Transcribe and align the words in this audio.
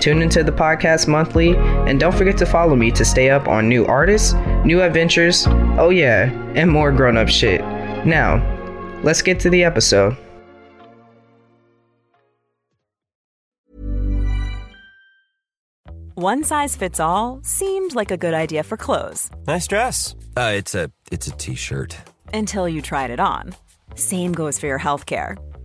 Tune 0.00 0.22
into 0.22 0.44
the 0.44 0.52
podcast 0.52 1.08
monthly, 1.08 1.56
and 1.56 1.98
don't 1.98 2.14
forget 2.14 2.36
to 2.38 2.46
follow 2.46 2.76
me 2.76 2.90
to 2.92 3.04
stay 3.04 3.30
up 3.30 3.48
on 3.48 3.68
new 3.68 3.84
artists, 3.86 4.34
new 4.64 4.82
adventures, 4.82 5.46
oh 5.78 5.90
yeah, 5.90 6.30
and 6.54 6.70
more 6.70 6.92
grown 6.92 7.16
up 7.16 7.28
shit. 7.28 7.60
Now, 8.06 8.40
let's 9.02 9.22
get 9.22 9.40
to 9.40 9.50
the 9.50 9.64
episode. 9.64 10.16
One 16.14 16.42
size 16.42 16.74
fits 16.74 16.98
all 16.98 17.40
seemed 17.42 17.94
like 17.94 18.10
a 18.10 18.16
good 18.16 18.34
idea 18.34 18.62
for 18.64 18.76
clothes 18.76 19.30
Nice 19.46 19.66
dress. 19.68 20.16
Uh, 20.36 20.52
it's 20.54 20.74
a 20.74 20.90
it's 21.12 21.26
a 21.28 21.32
t-shirt. 21.32 21.96
until 22.32 22.68
you 22.68 22.82
tried 22.82 23.10
it 23.10 23.20
on. 23.20 23.54
Same 23.94 24.32
goes 24.32 24.58
for 24.58 24.66
your 24.66 24.78
healthcare. 24.78 25.36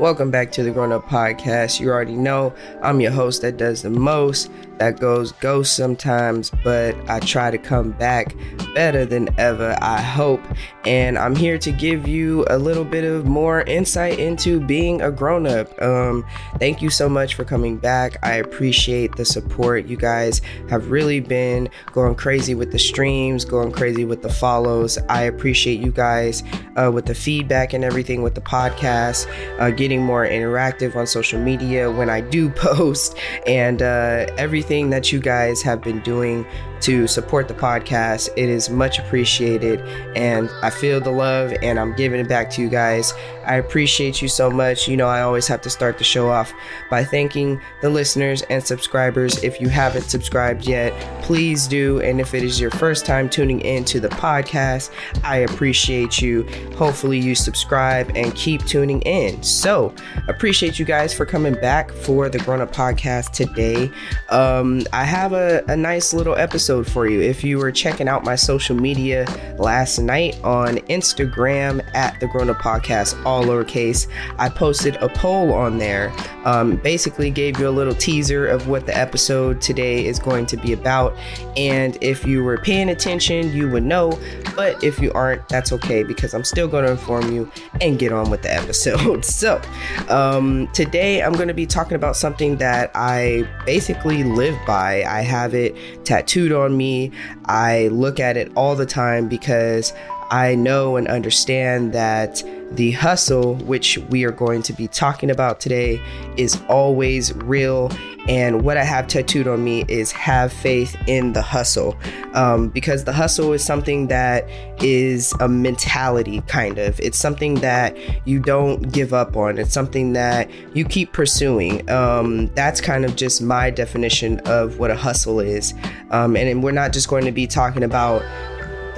Welcome 0.00 0.30
back 0.30 0.50
to 0.52 0.62
the 0.62 0.70
Grown 0.70 0.92
Up 0.92 1.06
Podcast. 1.06 1.78
You 1.78 1.90
already 1.90 2.14
know 2.14 2.54
I'm 2.80 3.02
your 3.02 3.10
host 3.10 3.42
that 3.42 3.58
does 3.58 3.82
the 3.82 3.90
most, 3.90 4.50
that 4.78 4.98
goes 4.98 5.32
ghost 5.32 5.76
sometimes, 5.76 6.50
but 6.64 6.96
I 7.10 7.20
try 7.20 7.50
to 7.50 7.58
come 7.58 7.90
back 7.90 8.34
better 8.74 9.04
than 9.04 9.28
ever, 9.38 9.76
I 9.82 10.00
hope. 10.00 10.40
And 10.86 11.18
I'm 11.18 11.36
here 11.36 11.58
to 11.58 11.70
give 11.70 12.08
you 12.08 12.46
a 12.48 12.56
little 12.56 12.86
bit 12.86 13.04
of 13.04 13.26
more 13.26 13.60
insight 13.60 14.18
into 14.18 14.58
being 14.58 15.02
a 15.02 15.10
grown 15.10 15.46
up. 15.46 15.70
Um, 15.82 16.24
thank 16.58 16.80
you 16.80 16.88
so 16.88 17.06
much 17.06 17.34
for 17.34 17.44
coming 17.44 17.76
back. 17.76 18.16
I 18.22 18.36
appreciate 18.36 19.16
the 19.16 19.26
support. 19.26 19.84
You 19.84 19.98
guys 19.98 20.40
have 20.70 20.90
really 20.90 21.20
been 21.20 21.68
going 21.92 22.14
crazy 22.14 22.54
with 22.54 22.72
the 22.72 22.78
streams, 22.78 23.44
going 23.44 23.70
crazy 23.70 24.06
with 24.06 24.22
the 24.22 24.30
follows. 24.30 24.96
I 25.10 25.24
appreciate 25.24 25.78
you 25.78 25.92
guys 25.92 26.42
uh, 26.76 26.90
with 26.90 27.04
the 27.04 27.14
feedback 27.14 27.74
and 27.74 27.84
everything 27.84 28.22
with 28.22 28.34
the 28.34 28.40
podcast, 28.40 29.26
uh, 29.58 29.68
getting 29.68 29.89
more 29.98 30.26
interactive 30.26 30.96
on 30.96 31.06
social 31.06 31.40
media 31.40 31.90
when 31.90 32.08
I 32.10 32.20
do 32.20 32.50
post, 32.56 33.16
and 33.46 33.82
uh, 33.82 34.26
everything 34.38 34.90
that 34.90 35.12
you 35.12 35.20
guys 35.20 35.62
have 35.62 35.82
been 35.82 36.00
doing 36.00 36.46
to 36.82 37.06
support 37.06 37.48
the 37.48 37.54
podcast. 37.54 38.30
It 38.36 38.48
is 38.48 38.70
much 38.70 38.98
appreciated, 38.98 39.80
and 40.16 40.50
I 40.62 40.70
feel 40.70 41.00
the 41.00 41.10
love, 41.10 41.52
and 41.62 41.78
I'm 41.78 41.94
giving 41.94 42.20
it 42.20 42.28
back 42.28 42.50
to 42.52 42.62
you 42.62 42.68
guys. 42.68 43.12
I 43.44 43.56
appreciate 43.56 44.20
you 44.22 44.28
so 44.28 44.50
much. 44.50 44.88
You 44.88 44.96
know, 44.96 45.06
I 45.06 45.22
always 45.22 45.46
have 45.48 45.60
to 45.62 45.70
start 45.70 45.98
the 45.98 46.04
show 46.04 46.28
off 46.28 46.52
by 46.90 47.04
thanking 47.04 47.60
the 47.82 47.90
listeners 47.90 48.42
and 48.42 48.64
subscribers. 48.64 49.42
If 49.42 49.60
you 49.60 49.68
haven't 49.68 50.02
subscribed 50.02 50.66
yet, 50.66 50.92
please 51.22 51.66
do. 51.66 52.00
And 52.00 52.20
if 52.20 52.34
it 52.34 52.42
is 52.42 52.60
your 52.60 52.70
first 52.70 53.06
time 53.06 53.28
tuning 53.28 53.60
into 53.60 54.00
the 54.00 54.08
podcast, 54.08 54.90
I 55.24 55.38
appreciate 55.38 56.20
you. 56.20 56.42
Hopefully, 56.76 57.18
you 57.18 57.34
subscribe 57.34 58.10
and 58.14 58.34
keep 58.34 58.64
tuning 58.66 59.02
in. 59.02 59.42
So, 59.42 59.94
appreciate 60.28 60.78
you 60.78 60.84
guys 60.84 61.14
for 61.14 61.26
coming 61.26 61.54
back 61.54 61.90
for 61.90 62.28
the 62.28 62.38
Grown 62.38 62.60
Up 62.60 62.72
Podcast 62.72 63.32
today. 63.32 63.90
Um, 64.28 64.82
I 64.92 65.04
have 65.04 65.32
a, 65.32 65.62
a 65.68 65.76
nice 65.76 66.12
little 66.12 66.34
episode 66.34 66.90
for 66.90 67.06
you. 67.06 67.20
If 67.20 67.42
you 67.44 67.58
were 67.58 67.72
checking 67.72 68.08
out 68.08 68.24
my 68.24 68.36
social 68.36 68.76
media 68.76 69.26
last 69.58 69.98
night 69.98 70.38
on 70.42 70.76
Instagram 70.88 71.84
at 71.94 72.18
the 72.20 72.26
Grown 72.28 72.50
Up 72.50 72.58
Podcast, 72.58 73.22
all 73.24 73.39
lowercase, 73.42 74.06
I 74.38 74.48
posted 74.48 74.96
a 74.96 75.08
poll 75.08 75.52
on 75.52 75.78
there. 75.78 76.12
Um, 76.44 76.76
basically, 76.76 77.30
gave 77.30 77.58
you 77.58 77.68
a 77.68 77.70
little 77.70 77.94
teaser 77.94 78.46
of 78.46 78.68
what 78.68 78.86
the 78.86 78.96
episode 78.96 79.60
today 79.60 80.06
is 80.06 80.18
going 80.18 80.46
to 80.46 80.56
be 80.56 80.72
about. 80.72 81.16
And 81.56 81.98
if 82.00 82.24
you 82.24 82.42
were 82.42 82.58
paying 82.58 82.88
attention, 82.88 83.52
you 83.52 83.70
would 83.70 83.84
know. 83.84 84.18
But 84.56 84.82
if 84.82 84.98
you 85.00 85.12
aren't, 85.12 85.48
that's 85.48 85.72
okay 85.72 86.02
because 86.02 86.34
I'm 86.34 86.44
still 86.44 86.68
going 86.68 86.84
to 86.84 86.92
inform 86.92 87.32
you 87.32 87.50
and 87.80 87.98
get 87.98 88.12
on 88.12 88.30
with 88.30 88.42
the 88.42 88.52
episode. 88.52 89.24
So, 89.40 89.60
um, 90.08 90.68
today 90.72 91.22
I'm 91.22 91.32
going 91.32 91.48
to 91.48 91.54
be 91.54 91.66
talking 91.66 91.94
about 91.94 92.16
something 92.16 92.56
that 92.56 92.90
I 92.94 93.48
basically 93.64 94.24
live 94.24 94.58
by. 94.66 95.04
I 95.04 95.22
have 95.22 95.54
it 95.54 96.04
tattooed 96.04 96.52
on 96.52 96.76
me. 96.76 97.12
I 97.46 97.88
look 97.88 98.20
at 98.20 98.36
it 98.36 98.52
all 98.56 98.76
the 98.76 98.86
time 98.86 99.28
because 99.28 99.92
I 100.30 100.54
know 100.54 100.96
and 100.96 101.08
understand 101.08 101.92
that 101.92 102.42
the 102.72 102.92
hustle, 102.92 103.56
which 103.56 103.98
we 104.10 104.24
are 104.24 104.30
going 104.30 104.62
to 104.62 104.72
be 104.72 104.86
talking 104.86 105.30
about 105.30 105.60
today, 105.60 106.00
is 106.36 106.60
always 106.68 107.34
real. 107.34 107.90
And 108.28 108.62
what 108.62 108.76
I 108.76 108.84
have 108.84 109.08
tattooed 109.08 109.48
on 109.48 109.64
me 109.64 109.84
is 109.88 110.12
have 110.12 110.52
faith 110.52 110.94
in 111.08 111.32
the 111.32 111.42
hustle. 111.42 111.96
Um, 112.32 112.68
because 112.68 113.02
the 113.02 113.12
hustle 113.12 113.52
is 113.52 113.64
something 113.64 114.06
that 114.06 114.48
is 114.80 115.34
a 115.40 115.48
mentality, 115.48 116.42
kind 116.42 116.78
of. 116.78 117.00
It's 117.00 117.18
something 117.18 117.54
that 117.56 117.96
you 118.24 118.38
don't 118.38 118.92
give 118.92 119.12
up 119.12 119.36
on, 119.36 119.58
it's 119.58 119.72
something 119.72 120.12
that 120.12 120.48
you 120.74 120.84
keep 120.84 121.12
pursuing. 121.12 121.90
Um, 121.90 122.46
that's 122.54 122.80
kind 122.80 123.04
of 123.04 123.16
just 123.16 123.42
my 123.42 123.70
definition 123.70 124.38
of 124.40 124.78
what 124.78 124.92
a 124.92 124.96
hustle 124.96 125.40
is. 125.40 125.74
Um, 126.10 126.36
and, 126.36 126.48
and 126.48 126.62
we're 126.62 126.70
not 126.70 126.92
just 126.92 127.08
going 127.08 127.24
to 127.24 127.32
be 127.32 127.48
talking 127.48 127.82
about 127.82 128.22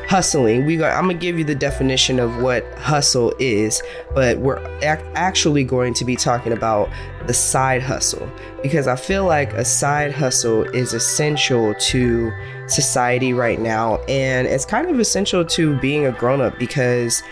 hustling. 0.08 0.66
We 0.66 0.76
got 0.76 0.96
i'm 0.96 1.04
gonna 1.08 1.14
give 1.14 1.38
you 1.38 1.44
the 1.44 1.54
definition 1.54 2.18
of 2.18 2.42
what 2.42 2.64
hustle 2.78 3.32
is 3.38 3.82
but 4.14 4.38
we're 4.38 4.60
ac- 4.82 5.02
actually 5.14 5.64
going 5.64 5.94
to 5.94 6.04
be 6.04 6.16
talking 6.16 6.52
about 6.52 6.90
the 7.26 7.34
side 7.34 7.82
hustle 7.82 8.28
because 8.62 8.86
i 8.86 8.96
feel 8.96 9.24
like 9.24 9.52
a 9.54 9.64
side 9.64 10.12
hustle 10.12 10.64
is 10.74 10.92
essential 10.92 11.74
to 11.74 12.30
society 12.66 13.32
right 13.32 13.60
now 13.60 13.96
and 14.08 14.46
it's 14.46 14.64
kind 14.64 14.88
of 14.90 14.98
essential 15.00 15.44
to 15.44 15.78
being 15.80 16.06
a 16.06 16.12
grown-up 16.12 16.58
because 16.58 17.22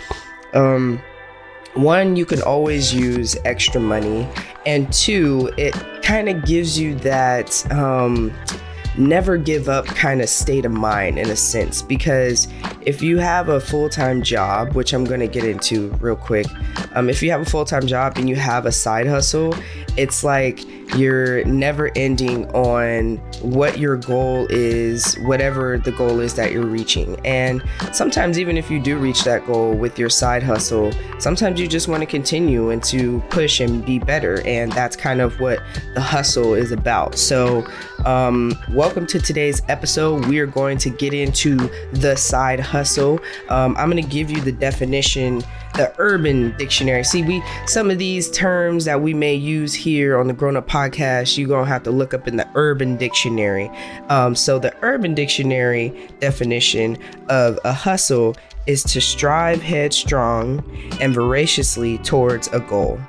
um 0.55 1.01
one 1.75 2.17
you 2.17 2.25
can 2.25 2.43
always 2.43 2.93
use 2.95 3.37
extra 3.45 3.81
money 3.81 4.29
and 4.67 4.93
two 4.93 5.51
it 5.57 5.75
kind 6.03 6.29
of 6.29 6.45
gives 6.45 6.79
you 6.79 6.95
that 6.97 7.71
um 7.73 8.33
never 8.99 9.37
give 9.37 9.69
up 9.69 9.87
kind 9.87 10.21
of 10.21 10.29
state 10.29 10.65
of 10.65 10.73
mind 10.73 11.19
in 11.19 11.31
a 11.31 11.37
sense 11.37 11.83
because 11.83 12.49
if 12.83 13.03
you 13.03 13.19
have 13.19 13.49
a 13.49 13.61
full-time 13.61 14.23
job 14.23 14.75
which 14.75 14.93
i'm 14.93 15.05
going 15.05 15.21
to 15.21 15.29
get 15.29 15.45
into 15.45 15.91
real 16.01 16.17
quick 16.17 16.47
um, 16.95 17.09
if 17.09 17.23
you 17.23 17.31
have 17.31 17.41
a 17.41 17.45
full-time 17.45 17.87
job 17.87 18.17
and 18.17 18.29
you 18.29 18.37
have 18.37 18.67
a 18.67 18.73
side 18.73 19.07
hustle 19.07 19.55
it's 19.97 20.25
like 20.25 20.65
you're 20.97 21.45
never 21.45 21.91
ending 21.97 22.51
on 22.51 23.17
what 23.43 23.79
your 23.79 23.97
goal 23.97 24.47
is 24.51 25.15
whatever 25.21 25.79
the 25.79 25.93
goal 25.93 26.21
is 26.21 26.35
that 26.35 26.53
you're 26.53 26.67
reaching. 26.67 27.19
And 27.25 27.63
sometimes 27.93 28.39
even 28.39 28.57
if 28.57 28.71
you 28.71 28.81
do 28.81 28.99
reach 28.99 29.25
that 29.25 29.47
goal 29.47 29.73
with 29.73 29.99
your 29.99 30.11
side 30.11 30.43
hustle 30.43 30.93
sometimes 31.19 31.61
you 31.61 31.69
just 31.69 31.89
want 31.89 32.03
to 32.03 32.07
continue 32.07 32.71
and 32.71 32.83
to 32.85 33.21
push 33.31 33.61
and 33.61 33.85
be 33.85 33.99
better 33.99 34.45
and 34.47 34.73
that's 34.73 34.97
kind 34.97 35.21
of 35.21 35.39
what 35.41 35.61
the 35.95 36.01
hustle 36.01 36.55
is 36.55 36.73
about. 36.73 37.17
So 37.17 37.67
um, 38.07 38.59
welcome 38.71 39.07
to 39.07 39.19
today's 39.19 39.63
episode. 39.69 40.27
We 40.27 40.39
are 40.39 40.47
going 40.47 40.79
to 40.79 40.91
get 40.91 41.13
into 41.13 41.57
the 41.93 42.17
side 42.17 42.61
hustle. 42.61 43.21
Um, 43.49 43.77
I'm 43.77 43.91
going 43.91 44.03
to 44.03 44.09
give 44.09 44.31
you 44.31 44.41
the 44.41 44.53
definition, 44.53 45.39
the 45.75 45.95
urban 45.99 46.57
dictionary. 46.57 47.05
See, 47.05 47.23
we 47.23 47.43
some 47.67 47.91
of 47.91 47.99
these 47.99 48.31
terms 48.31 48.85
that 48.87 49.01
we 49.01 49.15
may 49.15 49.35
use 49.35 49.75
here 49.75 50.19
on 50.19 50.27
the 50.27 50.33
Grown 50.33 50.57
Up 50.57 50.69
Podcast, 50.69 51.37
you're 51.37 51.49
going 51.49 51.65
to 51.65 51.71
have 51.71 51.83
to 51.85 51.91
look 51.91 52.15
up 52.15 52.27
in 52.27 52.37
the 52.37 52.49
urban 52.55 52.97
dictionary. 52.97 53.71
Um, 54.09 54.35
so, 54.35 54.59
the 54.59 54.75
urban 54.83 55.15
dictionary 55.15 56.09
definition 56.21 56.99
of 57.29 57.59
a 57.65 57.73
hustle 57.73 58.37
is 58.67 58.83
to 58.85 59.01
strive 59.01 59.63
headstrong 59.63 60.65
and 61.01 61.15
voraciously 61.15 61.99
towards 61.99 62.49
a 62.49 62.61
goal. 62.61 63.01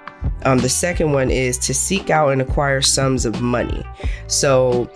Um, 0.44 0.60
the 0.60 0.70
second 0.70 1.12
one 1.12 1.30
is 1.30 1.58
to 1.60 1.74
seek 1.74 2.10
out 2.10 2.30
and 2.30 2.42
acquire 2.42 2.82
sums 2.82 3.26
of 3.26 3.42
money. 3.42 3.84
So 4.28 4.90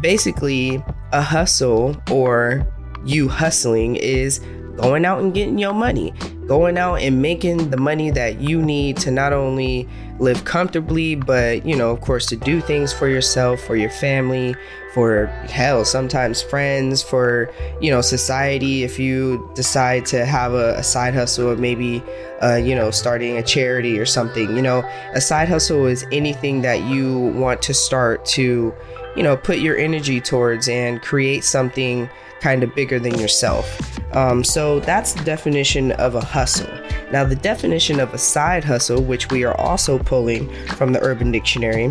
basically, 0.00 0.82
a 1.12 1.22
hustle 1.22 2.00
or 2.10 2.66
you 3.04 3.28
hustling 3.28 3.96
is 3.96 4.40
going 4.76 5.04
out 5.04 5.20
and 5.20 5.32
getting 5.34 5.58
your 5.58 5.74
money, 5.74 6.12
going 6.46 6.78
out 6.78 6.96
and 6.96 7.20
making 7.20 7.70
the 7.70 7.76
money 7.76 8.10
that 8.10 8.40
you 8.40 8.62
need 8.62 8.96
to 8.98 9.10
not 9.10 9.32
only 9.32 9.88
live 10.20 10.44
comfortably, 10.44 11.14
but, 11.14 11.64
you 11.64 11.74
know, 11.74 11.90
of 11.90 12.00
course, 12.00 12.26
to 12.26 12.36
do 12.36 12.60
things 12.60 12.92
for 12.92 13.08
yourself, 13.08 13.60
for 13.60 13.74
your 13.74 13.90
family, 13.90 14.54
for 14.92 15.26
hell, 15.48 15.84
sometimes 15.84 16.42
friends, 16.42 17.02
for, 17.02 17.52
you 17.80 17.90
know, 17.90 18.00
society. 18.00 18.84
If 18.84 18.98
you 18.98 19.50
decide 19.54 20.04
to 20.06 20.26
have 20.26 20.52
a, 20.52 20.74
a 20.74 20.82
side 20.82 21.14
hustle 21.14 21.56
maybe, 21.56 22.02
uh, 22.42 22.56
you 22.56 22.74
know, 22.74 22.90
starting 22.90 23.38
a 23.38 23.42
charity 23.42 23.98
or 23.98 24.06
something, 24.06 24.54
you 24.56 24.62
know, 24.62 24.80
a 25.14 25.20
side 25.20 25.48
hustle 25.48 25.86
is 25.86 26.04
anything 26.12 26.62
that 26.62 26.82
you 26.84 27.18
want 27.34 27.62
to 27.62 27.74
start 27.74 28.24
to, 28.26 28.74
you 29.16 29.22
know, 29.22 29.36
put 29.36 29.58
your 29.58 29.76
energy 29.76 30.20
towards 30.20 30.68
and 30.68 31.00
create 31.02 31.44
something 31.44 32.10
kind 32.40 32.62
of 32.62 32.74
bigger 32.74 32.98
than 32.98 33.18
yourself. 33.18 33.98
Um, 34.14 34.42
so 34.42 34.80
that's 34.80 35.12
the 35.12 35.22
definition 35.24 35.92
of 35.92 36.14
a 36.14 36.20
hustle. 36.20 36.68
Now, 37.12 37.24
the 37.24 37.36
definition 37.36 37.98
of 37.98 38.14
a 38.14 38.18
side 38.18 38.64
hustle, 38.64 39.02
which 39.02 39.30
we 39.30 39.44
are 39.44 39.58
also 39.60 39.98
pulling 39.98 40.48
from 40.68 40.92
the 40.92 41.00
Urban 41.02 41.32
Dictionary, 41.32 41.86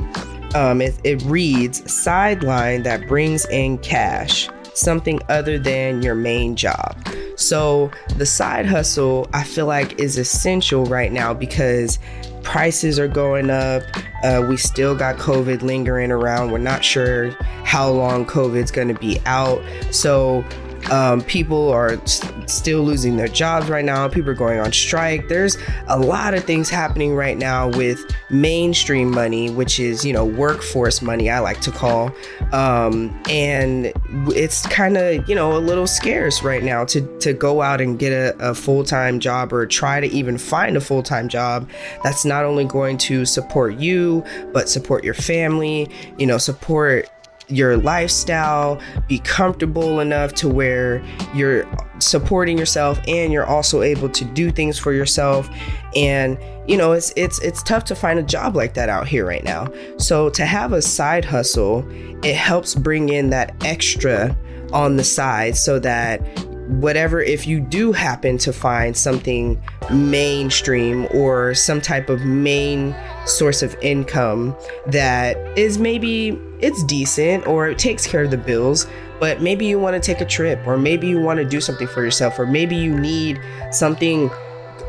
um, 0.55 0.81
it, 0.81 0.95
it 1.03 1.21
reads 1.23 1.91
sideline 1.91 2.83
that 2.83 3.07
brings 3.07 3.45
in 3.47 3.77
cash, 3.79 4.49
something 4.73 5.19
other 5.29 5.59
than 5.59 6.01
your 6.01 6.15
main 6.15 6.55
job. 6.55 6.97
So, 7.35 7.91
the 8.17 8.25
side 8.25 8.65
hustle, 8.65 9.29
I 9.33 9.43
feel 9.43 9.65
like, 9.65 9.99
is 9.99 10.17
essential 10.17 10.85
right 10.85 11.11
now 11.11 11.33
because 11.33 11.99
prices 12.43 12.99
are 12.99 13.07
going 13.07 13.49
up. 13.49 13.83
Uh, 14.23 14.45
we 14.47 14.57
still 14.57 14.95
got 14.95 15.17
COVID 15.17 15.61
lingering 15.61 16.11
around. 16.11 16.51
We're 16.51 16.57
not 16.57 16.83
sure 16.83 17.31
how 17.63 17.89
long 17.89 18.25
COVID's 18.25 18.71
going 18.71 18.89
to 18.89 18.93
be 18.93 19.19
out. 19.25 19.61
So, 19.91 20.43
um, 20.91 21.21
people 21.21 21.69
are 21.71 22.05
st- 22.05 22.49
still 22.49 22.83
losing 22.83 23.17
their 23.17 23.27
jobs 23.27 23.69
right 23.69 23.85
now. 23.85 24.07
People 24.07 24.31
are 24.31 24.35
going 24.35 24.59
on 24.59 24.71
strike. 24.71 25.27
There's 25.27 25.57
a 25.87 25.99
lot 25.99 26.33
of 26.33 26.43
things 26.43 26.69
happening 26.69 27.15
right 27.15 27.37
now 27.37 27.69
with 27.69 28.03
mainstream 28.29 29.11
money, 29.11 29.49
which 29.49 29.79
is, 29.79 30.03
you 30.03 30.13
know, 30.13 30.25
workforce 30.25 31.01
money, 31.01 31.29
I 31.29 31.39
like 31.39 31.61
to 31.61 31.71
call. 31.71 32.11
Um, 32.51 33.19
and 33.29 33.91
it's 34.29 34.65
kind 34.67 34.97
of, 34.97 35.27
you 35.29 35.35
know, 35.35 35.55
a 35.55 35.59
little 35.59 35.87
scarce 35.87 36.43
right 36.43 36.63
now 36.63 36.85
to, 36.85 37.01
to 37.19 37.33
go 37.33 37.61
out 37.61 37.81
and 37.81 37.99
get 37.99 38.11
a, 38.11 38.35
a 38.49 38.55
full 38.55 38.83
time 38.83 39.19
job 39.19 39.53
or 39.53 39.65
try 39.65 39.99
to 39.99 40.07
even 40.07 40.37
find 40.37 40.77
a 40.77 40.81
full 40.81 41.03
time 41.03 41.29
job 41.29 41.69
that's 42.03 42.25
not 42.25 42.45
only 42.45 42.65
going 42.65 42.97
to 42.99 43.25
support 43.25 43.75
you, 43.75 44.23
but 44.53 44.69
support 44.69 45.03
your 45.03 45.13
family, 45.13 45.89
you 46.17 46.25
know, 46.25 46.37
support 46.37 47.09
your 47.49 47.77
lifestyle, 47.77 48.79
be 49.07 49.19
comfortable 49.19 49.99
enough 49.99 50.33
to 50.35 50.49
where 50.49 51.03
you're 51.33 51.67
supporting 51.99 52.57
yourself 52.57 52.99
and 53.07 53.33
you're 53.33 53.45
also 53.45 53.81
able 53.81 54.09
to 54.09 54.23
do 54.23 54.51
things 54.51 54.79
for 54.79 54.93
yourself 54.93 55.49
and 55.95 56.37
you 56.67 56.77
know 56.77 56.93
it's 56.93 57.11
it's 57.17 57.39
it's 57.39 57.61
tough 57.63 57.83
to 57.83 57.95
find 57.95 58.19
a 58.19 58.23
job 58.23 58.55
like 58.55 58.73
that 58.75 58.89
out 58.89 59.07
here 59.07 59.25
right 59.25 59.43
now. 59.43 59.67
So 59.97 60.29
to 60.29 60.45
have 60.45 60.71
a 60.73 60.81
side 60.81 61.25
hustle, 61.25 61.85
it 62.23 62.35
helps 62.35 62.75
bring 62.75 63.09
in 63.09 63.31
that 63.31 63.55
extra 63.65 64.35
on 64.71 64.95
the 64.95 65.03
side 65.03 65.57
so 65.57 65.79
that 65.79 66.21
whatever 66.69 67.19
if 67.19 67.47
you 67.47 67.59
do 67.59 67.91
happen 67.91 68.37
to 68.37 68.53
find 68.53 68.95
something 68.95 69.59
mainstream 69.91 71.07
or 71.11 71.55
some 71.55 71.81
type 71.81 72.09
of 72.09 72.21
main 72.21 72.95
source 73.25 73.63
of 73.63 73.75
income 73.81 74.55
that 74.85 75.35
is 75.57 75.79
maybe 75.79 76.39
it's 76.59 76.83
decent 76.83 77.45
or 77.47 77.67
it 77.67 77.79
takes 77.79 78.05
care 78.05 78.23
of 78.23 78.29
the 78.29 78.37
bills 78.37 78.85
but 79.19 79.41
maybe 79.41 79.65
you 79.65 79.79
want 79.79 79.95
to 79.95 79.99
take 79.99 80.21
a 80.21 80.25
trip 80.25 80.59
or 80.67 80.77
maybe 80.77 81.07
you 81.07 81.19
want 81.19 81.37
to 81.37 81.45
do 81.45 81.59
something 81.59 81.87
for 81.87 82.03
yourself 82.03 82.37
or 82.37 82.45
maybe 82.45 82.75
you 82.75 82.97
need 82.97 83.41
something 83.71 84.29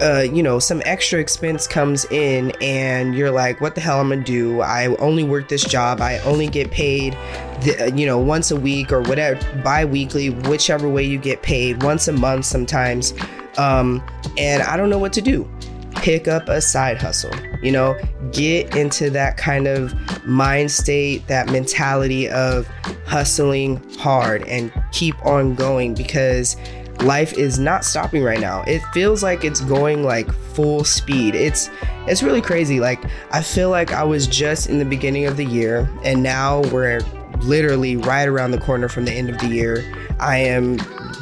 uh, 0.00 0.20
you 0.32 0.42
know, 0.42 0.58
some 0.58 0.82
extra 0.84 1.20
expense 1.20 1.66
comes 1.66 2.04
in 2.06 2.52
and 2.60 3.14
you're 3.14 3.30
like, 3.30 3.60
what 3.60 3.74
the 3.74 3.80
hell 3.80 4.00
I'm 4.00 4.08
gonna 4.08 4.24
do? 4.24 4.60
I 4.60 4.94
only 4.96 5.24
work 5.24 5.48
this 5.48 5.64
job. 5.64 6.00
I 6.00 6.18
only 6.20 6.48
get 6.48 6.70
paid, 6.70 7.14
the, 7.62 7.92
you 7.94 8.06
know, 8.06 8.18
once 8.18 8.50
a 8.50 8.56
week 8.56 8.92
or 8.92 9.02
whatever, 9.02 9.40
bi 9.62 9.84
weekly, 9.84 10.30
whichever 10.30 10.88
way 10.88 11.04
you 11.04 11.18
get 11.18 11.42
paid, 11.42 11.82
once 11.82 12.08
a 12.08 12.12
month 12.12 12.46
sometimes. 12.46 13.12
Um, 13.58 14.02
and 14.38 14.62
I 14.62 14.76
don't 14.76 14.90
know 14.90 14.98
what 14.98 15.12
to 15.14 15.20
do. 15.20 15.50
Pick 15.96 16.28
up 16.28 16.48
a 16.48 16.62
side 16.62 16.96
hustle, 16.96 17.34
you 17.62 17.70
know, 17.70 17.98
get 18.32 18.74
into 18.74 19.10
that 19.10 19.36
kind 19.36 19.66
of 19.66 19.92
mind 20.26 20.70
state, 20.70 21.26
that 21.26 21.50
mentality 21.50 22.28
of 22.30 22.66
hustling 23.06 23.76
hard 23.98 24.42
and 24.44 24.72
keep 24.92 25.14
on 25.26 25.54
going 25.54 25.92
because 25.94 26.56
life 27.02 27.32
is 27.34 27.58
not 27.58 27.84
stopping 27.84 28.22
right 28.22 28.40
now. 28.40 28.62
It 28.62 28.82
feels 28.92 29.22
like 29.22 29.44
it's 29.44 29.60
going 29.60 30.04
like 30.04 30.32
full 30.32 30.84
speed. 30.84 31.34
It's 31.34 31.70
it's 32.06 32.22
really 32.22 32.42
crazy. 32.42 32.80
Like 32.80 33.02
I 33.32 33.42
feel 33.42 33.70
like 33.70 33.92
I 33.92 34.04
was 34.04 34.26
just 34.26 34.68
in 34.68 34.78
the 34.78 34.84
beginning 34.84 35.26
of 35.26 35.36
the 35.36 35.44
year 35.44 35.90
and 36.04 36.22
now 36.22 36.60
we're 36.70 37.00
literally 37.40 37.96
right 37.96 38.28
around 38.28 38.50
the 38.50 38.60
corner 38.60 38.88
from 38.88 39.04
the 39.04 39.12
end 39.12 39.30
of 39.30 39.38
the 39.38 39.48
year. 39.48 39.84
I 40.18 40.38
am 40.38 40.78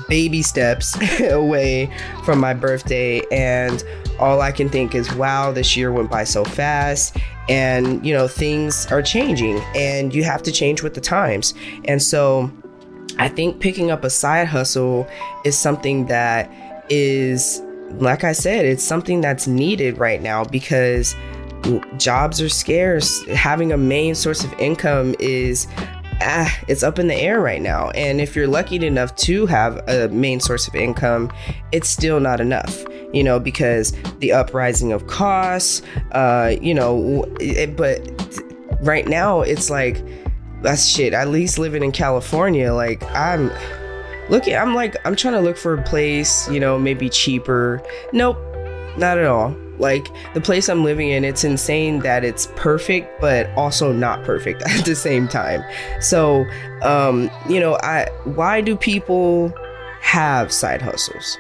baby 0.09 0.43
steps 0.43 0.97
away 1.21 1.91
from 2.25 2.41
my 2.41 2.55
birthday 2.55 3.23
and 3.31 3.85
all 4.19 4.41
I 4.41 4.51
can 4.51 4.69
think 4.69 4.95
is 4.95 5.13
wow, 5.15 5.53
this 5.53 5.77
year 5.77 5.93
went 5.93 6.11
by 6.11 6.25
so 6.25 6.45
fast 6.45 7.17
and 7.49 8.05
you 8.05 8.13
know 8.13 8.29
things 8.29 8.87
are 8.87 9.01
changing 9.01 9.59
and 9.75 10.15
you 10.15 10.23
have 10.23 10.43
to 10.43 10.53
change 10.53 10.83
with 10.83 10.95
the 10.95 11.01
times. 11.01 11.55
And 11.85 12.03
so 12.03 12.51
I 13.19 13.29
think 13.29 13.61
picking 13.61 13.91
up 13.91 14.05
a 14.05 14.11
side 14.11 14.47
hustle 14.47 15.09
is 15.45 15.59
something 15.59 16.07
that 16.07 16.51
is, 16.89 17.63
like 17.95 18.25
I 18.25 18.33
said, 18.33 18.65
it's 18.65 18.85
something 18.85 19.21
that's 19.21 19.47
needed 19.47 19.99
right 19.99 20.23
now 20.23 20.45
because 20.45 21.15
jobs 21.97 22.41
are 22.41 22.49
scarce. 22.49 23.25
Having 23.27 23.73
a 23.73 23.77
main 23.77 24.15
source 24.15 24.45
of 24.45 24.53
income 24.61 25.15
is 25.19 25.67
ah, 26.21 26.59
it's 26.67 26.83
up 26.83 26.99
in 26.99 27.09
the 27.09 27.15
air 27.15 27.41
right 27.41 27.63
now. 27.63 27.91
And 27.91 28.21
if 28.21 28.35
you're 28.35 28.47
lucky 28.47 28.85
enough 28.85 29.15
to 29.17 29.47
have 29.47 29.77
a 29.89 30.09
main 30.09 30.41
source 30.41 30.69
of 30.69 30.75
income, 30.75 31.33
it's 31.73 31.89
still 31.89 32.21
not 32.21 32.41
enough, 32.41 32.85
you 33.13 33.23
know, 33.23 33.39
because 33.39 33.93
the 34.19 34.33
uprising 34.33 34.93
of 34.93 35.07
costs, 35.07 35.83
uh, 36.13 36.57
you 36.61 36.75
know, 36.75 37.25
it, 37.41 37.77
but 37.77 38.01
right 38.81 39.07
now 39.07 39.41
it's 39.41 39.71
like 39.71 40.03
that's 40.63 40.87
shit. 40.87 41.13
At 41.13 41.29
least 41.29 41.59
living 41.59 41.83
in 41.83 41.93
California, 41.93 42.73
like 42.73 43.03
I'm 43.15 43.51
looking, 44.29 44.57
I'm 44.57 44.75
like, 44.75 44.97
I'm 45.05 45.17
trying 45.17 45.35
to 45.35 45.41
look 45.41 45.57
for 45.57 45.75
a 45.75 45.83
place, 45.83 46.49
you 46.51 46.61
know, 46.61 46.79
maybe 46.79 47.09
cheaper. 47.09 47.83
Nope, 48.13 48.39
not 48.97 49.19
at 49.19 49.27
all. 49.27 49.55
Like 49.79 50.09
the 50.35 50.41
place 50.41 50.69
I'm 50.69 50.83
living 50.83 51.11
in, 51.11 51.25
it's 51.25 51.45
insane 51.45 52.01
that 52.01 52.25
it's 52.25 52.49
perfect, 52.57 53.21
but 53.21 53.49
also 53.51 53.93
not 53.93 54.25
perfect 54.25 54.63
at 54.69 54.85
the 54.85 54.97
same 54.97 55.29
time. 55.29 55.63
So, 56.01 56.45
um, 56.83 57.31
you 57.49 57.61
know, 57.61 57.77
I 57.83 58.09
why 58.25 58.61
do 58.61 58.77
people 58.77 59.53
have 60.01 60.53
side 60.53 60.83
hustles? 60.83 61.39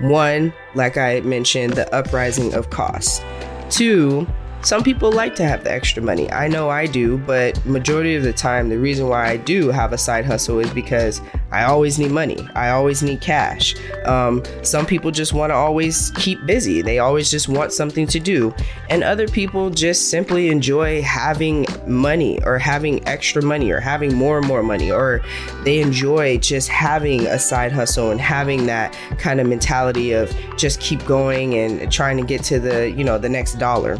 One, 0.00 0.52
like 0.74 0.96
I 0.96 1.20
mentioned, 1.20 1.74
the 1.74 1.92
uprising 1.94 2.54
of 2.54 2.70
costs. 2.70 3.22
Two, 3.70 4.26
some 4.66 4.82
people 4.82 5.12
like 5.12 5.36
to 5.36 5.44
have 5.44 5.62
the 5.62 5.70
extra 5.70 6.02
money. 6.02 6.28
I 6.32 6.48
know 6.48 6.68
I 6.68 6.86
do, 6.86 7.18
but 7.18 7.64
majority 7.64 8.16
of 8.16 8.24
the 8.24 8.32
time, 8.32 8.68
the 8.68 8.80
reason 8.80 9.06
why 9.06 9.28
I 9.28 9.36
do 9.36 9.68
have 9.68 9.92
a 9.92 9.98
side 9.98 10.24
hustle 10.24 10.58
is 10.58 10.68
because 10.70 11.20
I 11.52 11.62
always 11.62 12.00
need 12.00 12.10
money. 12.10 12.36
I 12.56 12.70
always 12.70 13.00
need 13.00 13.20
cash. 13.20 13.76
Um, 14.06 14.42
some 14.62 14.84
people 14.84 15.12
just 15.12 15.32
want 15.32 15.50
to 15.50 15.54
always 15.54 16.10
keep 16.16 16.44
busy. 16.46 16.82
They 16.82 16.98
always 16.98 17.30
just 17.30 17.48
want 17.48 17.70
something 17.70 18.08
to 18.08 18.18
do. 18.18 18.52
And 18.90 19.04
other 19.04 19.28
people 19.28 19.70
just 19.70 20.10
simply 20.10 20.48
enjoy 20.48 21.00
having 21.00 21.64
money 21.86 22.42
or 22.42 22.58
having 22.58 23.06
extra 23.06 23.42
money 23.42 23.70
or 23.70 23.78
having 23.78 24.16
more 24.16 24.36
and 24.36 24.48
more 24.48 24.64
money 24.64 24.90
or 24.90 25.22
they 25.62 25.78
enjoy 25.78 26.38
just 26.38 26.68
having 26.70 27.24
a 27.28 27.38
side 27.38 27.70
hustle 27.70 28.10
and 28.10 28.20
having 28.20 28.66
that 28.66 28.98
kind 29.18 29.40
of 29.40 29.46
mentality 29.46 30.10
of 30.10 30.34
just 30.56 30.80
keep 30.80 31.06
going 31.06 31.54
and 31.54 31.92
trying 31.92 32.16
to 32.16 32.24
get 32.24 32.42
to 32.42 32.58
the, 32.58 32.90
you 32.90 33.04
know, 33.04 33.16
the 33.16 33.28
next 33.28 33.60
dollar. 33.60 33.96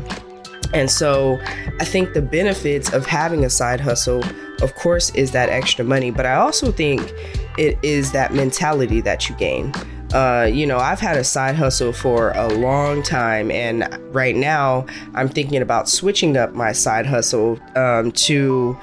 And 0.73 0.91
so 0.91 1.41
I 1.81 1.85
think 1.85 2.13
the 2.13 2.23
benefits 2.23 2.93
of 2.93 3.07
having 3.07 3.45
a 3.45 3.51
side 3.51 3.81
hustle, 3.81 4.23
of 4.63 4.75
course, 4.75 5.11
is 5.11 5.31
that 5.33 5.49
extra 5.49 5.85
money, 5.85 6.11
but 6.11 6.27
I 6.27 6.35
also 6.35 6.73
think 6.73 7.13
it 7.59 7.79
is 7.83 8.13
that 8.13 8.35
mentality 8.35 9.01
that 9.03 9.29
you 9.29 9.35
gain. 9.37 9.73
Uh, 10.13 10.49
you 10.51 10.67
know, 10.67 10.79
I've 10.79 11.01
had 11.01 11.17
a 11.17 11.25
side 11.25 11.57
hustle 11.57 11.93
for 11.93 12.31
a 12.33 12.49
long 12.49 13.03
time, 13.03 13.51
and 13.51 13.99
right 14.15 14.37
now 14.37 14.87
I'm 15.15 15.29
thinking 15.29 15.63
about 15.63 15.89
switching 15.89 16.37
up 16.37 16.55
my 16.55 16.73
side 16.73 17.07
hustle 17.07 17.59
um, 17.75 18.13
to 18.13 18.79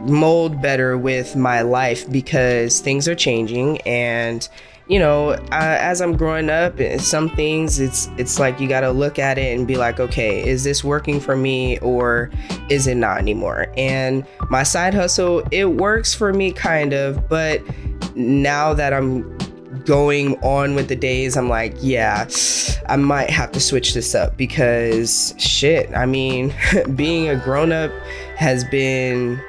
mold 0.00 0.60
better 0.60 0.98
with 0.98 1.36
my 1.36 1.62
life 1.62 2.10
because 2.10 2.80
things 2.80 3.06
are 3.06 3.14
changing 3.14 3.80
and 3.82 4.48
you 4.86 4.98
know, 4.98 5.30
uh, 5.30 5.38
as 5.50 6.00
I'm 6.02 6.16
growing 6.16 6.50
up, 6.50 6.78
eh, 6.78 6.98
some 6.98 7.30
things 7.30 7.80
it's 7.80 8.08
it's 8.18 8.38
like 8.38 8.60
you 8.60 8.68
got 8.68 8.80
to 8.80 8.90
look 8.90 9.18
at 9.18 9.38
it 9.38 9.56
and 9.56 9.66
be 9.66 9.76
like, 9.76 9.98
okay, 9.98 10.46
is 10.46 10.64
this 10.64 10.84
working 10.84 11.20
for 11.20 11.36
me 11.36 11.78
or 11.78 12.30
is 12.68 12.86
it 12.86 12.96
not 12.96 13.18
anymore? 13.18 13.72
And 13.76 14.26
my 14.50 14.62
side 14.62 14.92
hustle, 14.92 15.42
it 15.50 15.64
works 15.64 16.14
for 16.14 16.32
me 16.32 16.52
kind 16.52 16.92
of, 16.92 17.28
but 17.28 17.62
now 18.14 18.74
that 18.74 18.92
I'm 18.92 19.38
going 19.84 20.36
on 20.42 20.74
with 20.74 20.88
the 20.88 20.96
days, 20.96 21.36
I'm 21.36 21.48
like, 21.48 21.74
yeah, 21.80 22.28
I 22.88 22.96
might 22.96 23.30
have 23.30 23.52
to 23.52 23.60
switch 23.60 23.94
this 23.94 24.14
up 24.14 24.36
because 24.36 25.34
shit, 25.38 25.90
I 25.94 26.04
mean, 26.04 26.54
being 26.94 27.28
a 27.28 27.36
grown 27.36 27.72
up 27.72 27.90
has 28.36 28.64
been 28.64 29.40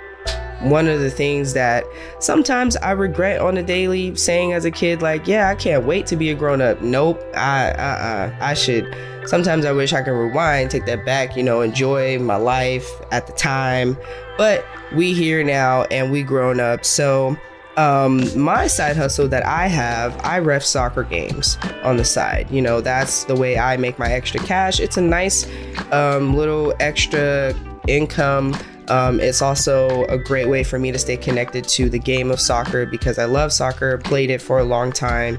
one 0.62 0.88
of 0.88 1.00
the 1.00 1.10
things 1.10 1.54
that 1.54 1.86
sometimes 2.20 2.76
I 2.78 2.92
regret 2.92 3.40
on 3.40 3.58
a 3.58 3.64
daily 3.64 4.16
saying 4.16 4.54
as 4.54 4.66
a 4.66 4.72
kid, 4.72 5.02
like, 5.02 5.28
yeah, 5.28 5.50
I 5.50 5.56
can't 5.56 5.86
wait 5.86 6.08
to 6.08 6.16
be 6.16 6.30
a 6.30 6.36
grown 6.36 6.62
up. 6.62 6.82
Nope, 6.82 7.22
I, 7.36 7.72
uh, 7.72 7.82
uh, 7.82 8.36
I 8.40 8.54
should. 8.54 8.96
Sometimes 9.26 9.66
I 9.66 9.72
wish 9.72 9.94
I 9.94 10.02
could 10.02 10.12
rewind, 10.12 10.72
take 10.72 10.86
that 10.86 11.06
back, 11.06 11.36
you 11.36 11.44
know, 11.44 11.62
enjoy 11.62 12.20
my 12.20 12.36
life 12.36 12.88
at 13.12 13.28
the 13.28 13.34
time. 13.34 13.98
But 14.38 14.66
we 14.96 15.14
here 15.14 15.44
now 15.44 15.84
and 15.86 16.12
we 16.12 16.24
grown 16.24 16.60
up. 16.60 16.86
So, 16.86 17.38
um, 17.78 18.22
my 18.40 18.68
side 18.68 18.96
hustle 18.96 19.28
that 19.28 19.46
I 19.46 19.68
have, 19.68 20.18
I 20.24 20.40
ref 20.40 20.64
soccer 20.64 21.04
games 21.04 21.58
on 21.84 21.98
the 21.98 22.06
side. 22.06 22.50
You 22.50 22.62
know, 22.62 22.80
that's 22.82 23.26
the 23.26 23.36
way 23.36 23.58
I 23.58 23.78
make 23.78 24.00
my 24.00 24.10
extra 24.12 24.40
cash. 24.42 24.80
It's 24.80 24.96
a 24.96 25.02
nice 25.02 25.46
um, 25.92 26.36
little 26.36 26.74
extra 26.80 27.54
income 27.88 28.56
um, 28.88 29.20
it's 29.20 29.42
also 29.42 30.06
a 30.06 30.18
great 30.18 30.48
way 30.48 30.64
for 30.64 30.80
me 30.80 30.92
to 30.92 31.00
stay 31.00 31.18
connected 31.18 31.68
to 31.70 31.90
the 31.90 32.00
game 32.00 32.32
of 32.32 32.40
soccer 32.40 32.86
because 32.86 33.18
I 33.20 33.26
love 33.26 33.52
soccer, 33.52 33.98
played 33.98 34.30
it 34.30 34.42
for 34.42 34.60
a 34.60 34.64
long 34.64 34.92
time, 34.92 35.38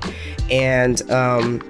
and 0.50 1.08
um, 1.10 1.62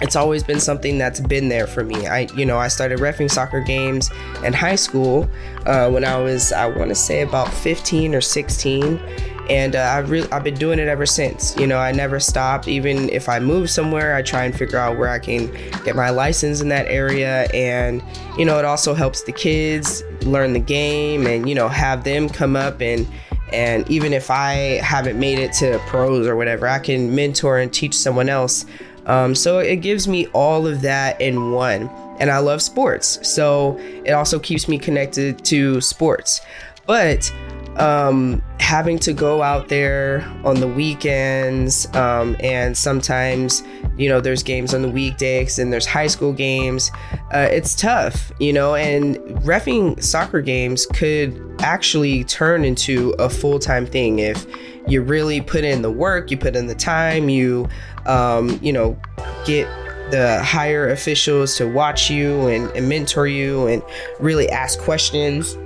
it's 0.00 0.16
always 0.16 0.42
been 0.42 0.58
something 0.58 0.98
that's 0.98 1.20
been 1.20 1.48
there 1.48 1.66
for 1.66 1.84
me. 1.84 2.06
I, 2.06 2.20
you 2.36 2.44
know, 2.44 2.58
I 2.58 2.68
started 2.68 2.98
refing 2.98 3.30
soccer 3.30 3.60
games 3.60 4.10
in 4.44 4.52
high 4.52 4.74
school 4.74 5.28
uh, 5.64 5.88
when 5.90 6.04
I 6.04 6.18
was, 6.18 6.52
I 6.52 6.66
want 6.66 6.88
to 6.88 6.94
say, 6.94 7.22
about 7.22 7.48
15 7.48 8.14
or 8.14 8.20
16 8.20 9.00
and 9.48 9.76
uh, 9.76 9.80
I've 9.80 10.32
I've 10.32 10.44
been 10.44 10.54
doing 10.54 10.78
it 10.78 10.88
ever 10.88 11.06
since. 11.06 11.56
You 11.56 11.66
know, 11.66 11.78
I 11.78 11.92
never 11.92 12.20
stopped. 12.20 12.68
Even 12.68 13.08
if 13.10 13.28
I 13.28 13.38
move 13.40 13.70
somewhere, 13.70 14.14
I 14.14 14.22
try 14.22 14.44
and 14.44 14.56
figure 14.56 14.78
out 14.78 14.98
where 14.98 15.08
I 15.08 15.18
can 15.18 15.52
get 15.84 15.96
my 15.96 16.10
license 16.10 16.60
in 16.60 16.68
that 16.68 16.86
area, 16.86 17.48
and 17.52 18.02
you 18.38 18.44
know, 18.44 18.58
it 18.58 18.64
also 18.64 18.94
helps 18.94 19.22
the 19.22 19.32
kids 19.32 20.02
learn 20.22 20.52
the 20.52 20.60
game, 20.60 21.26
and 21.26 21.48
you 21.48 21.54
know, 21.54 21.68
have 21.68 22.04
them 22.04 22.28
come 22.28 22.56
up 22.56 22.80
and 22.80 23.06
and 23.52 23.88
even 23.90 24.12
if 24.12 24.30
I 24.30 24.80
haven't 24.82 25.18
made 25.18 25.38
it 25.38 25.52
to 25.54 25.78
pros 25.86 26.26
or 26.26 26.36
whatever, 26.36 26.66
I 26.66 26.78
can 26.78 27.14
mentor 27.14 27.58
and 27.58 27.72
teach 27.72 27.94
someone 27.94 28.28
else. 28.28 28.64
Um, 29.06 29.34
so 29.34 29.58
it 29.58 29.76
gives 29.76 30.08
me 30.08 30.26
all 30.28 30.66
of 30.66 30.80
that 30.82 31.20
in 31.20 31.52
one. 31.52 31.88
And 32.18 32.30
I 32.30 32.38
love 32.38 32.62
sports. 32.62 33.18
So 33.28 33.78
it 34.04 34.12
also 34.12 34.38
keeps 34.38 34.68
me 34.68 34.78
connected 34.78 35.44
to 35.46 35.80
sports. 35.80 36.40
But 36.86 37.32
um, 37.76 38.42
having 38.58 38.98
to 38.98 39.12
go 39.12 39.42
out 39.42 39.68
there 39.68 40.22
on 40.44 40.60
the 40.60 40.68
weekends 40.68 41.92
um, 41.94 42.36
and 42.40 42.76
sometimes 42.76 43.62
you 43.96 44.08
know 44.08 44.20
there's 44.20 44.42
games 44.42 44.74
on 44.74 44.82
the 44.82 44.88
weekdays 44.88 45.58
and 45.58 45.72
there's 45.72 45.86
high 45.86 46.06
school 46.06 46.32
games 46.32 46.90
uh, 47.34 47.48
it's 47.50 47.74
tough 47.74 48.32
you 48.40 48.52
know 48.52 48.74
and 48.74 49.16
refing 49.44 50.00
soccer 50.02 50.40
games 50.40 50.86
could 50.86 51.38
actually 51.60 52.24
turn 52.24 52.64
into 52.64 53.10
a 53.18 53.28
full-time 53.28 53.86
thing 53.86 54.18
if 54.18 54.46
you 54.86 55.02
really 55.02 55.40
put 55.40 55.64
in 55.64 55.82
the 55.82 55.90
work 55.90 56.30
you 56.30 56.36
put 56.36 56.56
in 56.56 56.66
the 56.66 56.74
time 56.74 57.28
you 57.28 57.68
um, 58.06 58.58
you 58.62 58.72
know 58.72 58.98
get 59.44 59.66
the 60.10 60.42
higher 60.44 60.90
officials 60.90 61.56
to 61.56 61.66
watch 61.66 62.10
you 62.10 62.46
and, 62.48 62.70
and 62.76 62.86
mentor 62.86 63.26
you 63.26 63.66
and 63.66 63.82
really 64.20 64.48
ask 64.50 64.78
questions 64.78 65.56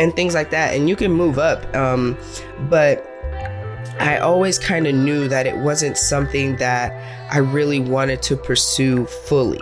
and 0.00 0.16
things 0.16 0.34
like 0.34 0.50
that. 0.50 0.74
And 0.74 0.88
you 0.88 0.96
can 0.96 1.12
move 1.12 1.38
up. 1.38 1.72
Um, 1.76 2.18
but 2.68 3.06
I 4.00 4.16
always 4.18 4.58
kind 4.58 4.86
of 4.86 4.94
knew 4.94 5.28
that 5.28 5.46
it 5.46 5.56
wasn't 5.58 5.96
something 5.96 6.56
that 6.56 6.90
I 7.30 7.38
really 7.38 7.80
wanted 7.80 8.22
to 8.22 8.36
pursue 8.36 9.04
fully. 9.04 9.60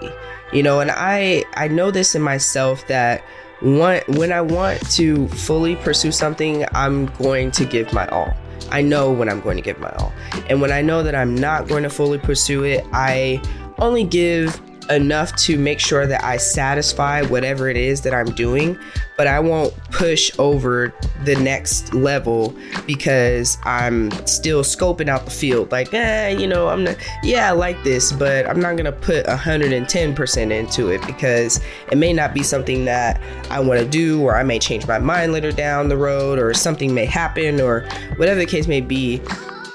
You 0.52 0.62
know, 0.62 0.80
and 0.80 0.90
I 0.90 1.44
I 1.54 1.68
know 1.68 1.90
this 1.90 2.14
in 2.14 2.22
myself 2.22 2.86
that 2.86 3.22
when 3.60 4.02
when 4.06 4.32
I 4.32 4.40
want 4.40 4.88
to 4.92 5.28
fully 5.28 5.76
pursue 5.76 6.12
something, 6.12 6.64
I'm 6.72 7.06
going 7.16 7.50
to 7.50 7.66
give 7.66 7.92
my 7.92 8.06
all. 8.06 8.32
I 8.70 8.80
know 8.80 9.10
when 9.10 9.28
I'm 9.28 9.40
going 9.40 9.56
to 9.56 9.62
give 9.62 9.78
my 9.80 9.90
all. 9.98 10.12
And 10.48 10.60
when 10.60 10.72
I 10.72 10.82
know 10.82 11.02
that 11.02 11.14
I'm 11.14 11.34
not 11.34 11.68
going 11.68 11.82
to 11.82 11.90
fully 11.90 12.18
pursue 12.18 12.64
it, 12.64 12.86
I 12.92 13.42
only 13.78 14.04
give 14.04 14.60
enough 14.90 15.34
to 15.36 15.58
make 15.58 15.80
sure 15.80 16.06
that 16.06 16.24
I 16.24 16.36
satisfy 16.36 17.22
whatever 17.22 17.68
it 17.68 17.76
is 17.76 18.00
that 18.02 18.14
I'm 18.14 18.32
doing, 18.32 18.78
but 19.16 19.26
I 19.26 19.40
won't 19.40 19.74
push 19.90 20.30
over 20.38 20.94
the 21.24 21.36
next 21.36 21.92
level 21.94 22.54
because 22.86 23.58
I'm 23.64 24.10
still 24.26 24.62
scoping 24.62 25.08
out 25.08 25.24
the 25.24 25.30
field. 25.30 25.72
Like, 25.72 25.92
eh, 25.92 26.28
you 26.28 26.46
know, 26.46 26.68
I'm 26.68 26.84
not, 26.84 26.96
yeah, 27.22 27.48
I 27.48 27.52
like 27.52 27.82
this, 27.84 28.12
but 28.12 28.48
I'm 28.48 28.60
not 28.60 28.76
gonna 28.76 28.92
put 28.92 29.26
110% 29.26 30.52
into 30.52 30.88
it 30.88 31.04
because 31.06 31.60
it 31.90 31.98
may 31.98 32.12
not 32.12 32.34
be 32.34 32.42
something 32.42 32.84
that 32.86 33.20
I 33.50 33.60
wanna 33.60 33.84
do, 33.84 34.22
or 34.22 34.36
I 34.36 34.42
may 34.42 34.58
change 34.58 34.86
my 34.86 34.98
mind 34.98 35.32
later 35.32 35.52
down 35.52 35.88
the 35.88 35.96
road, 35.96 36.38
or 36.38 36.54
something 36.54 36.94
may 36.94 37.04
happen, 37.04 37.60
or 37.60 37.88
whatever 38.16 38.40
the 38.40 38.46
case 38.46 38.66
may 38.66 38.80
be. 38.80 39.20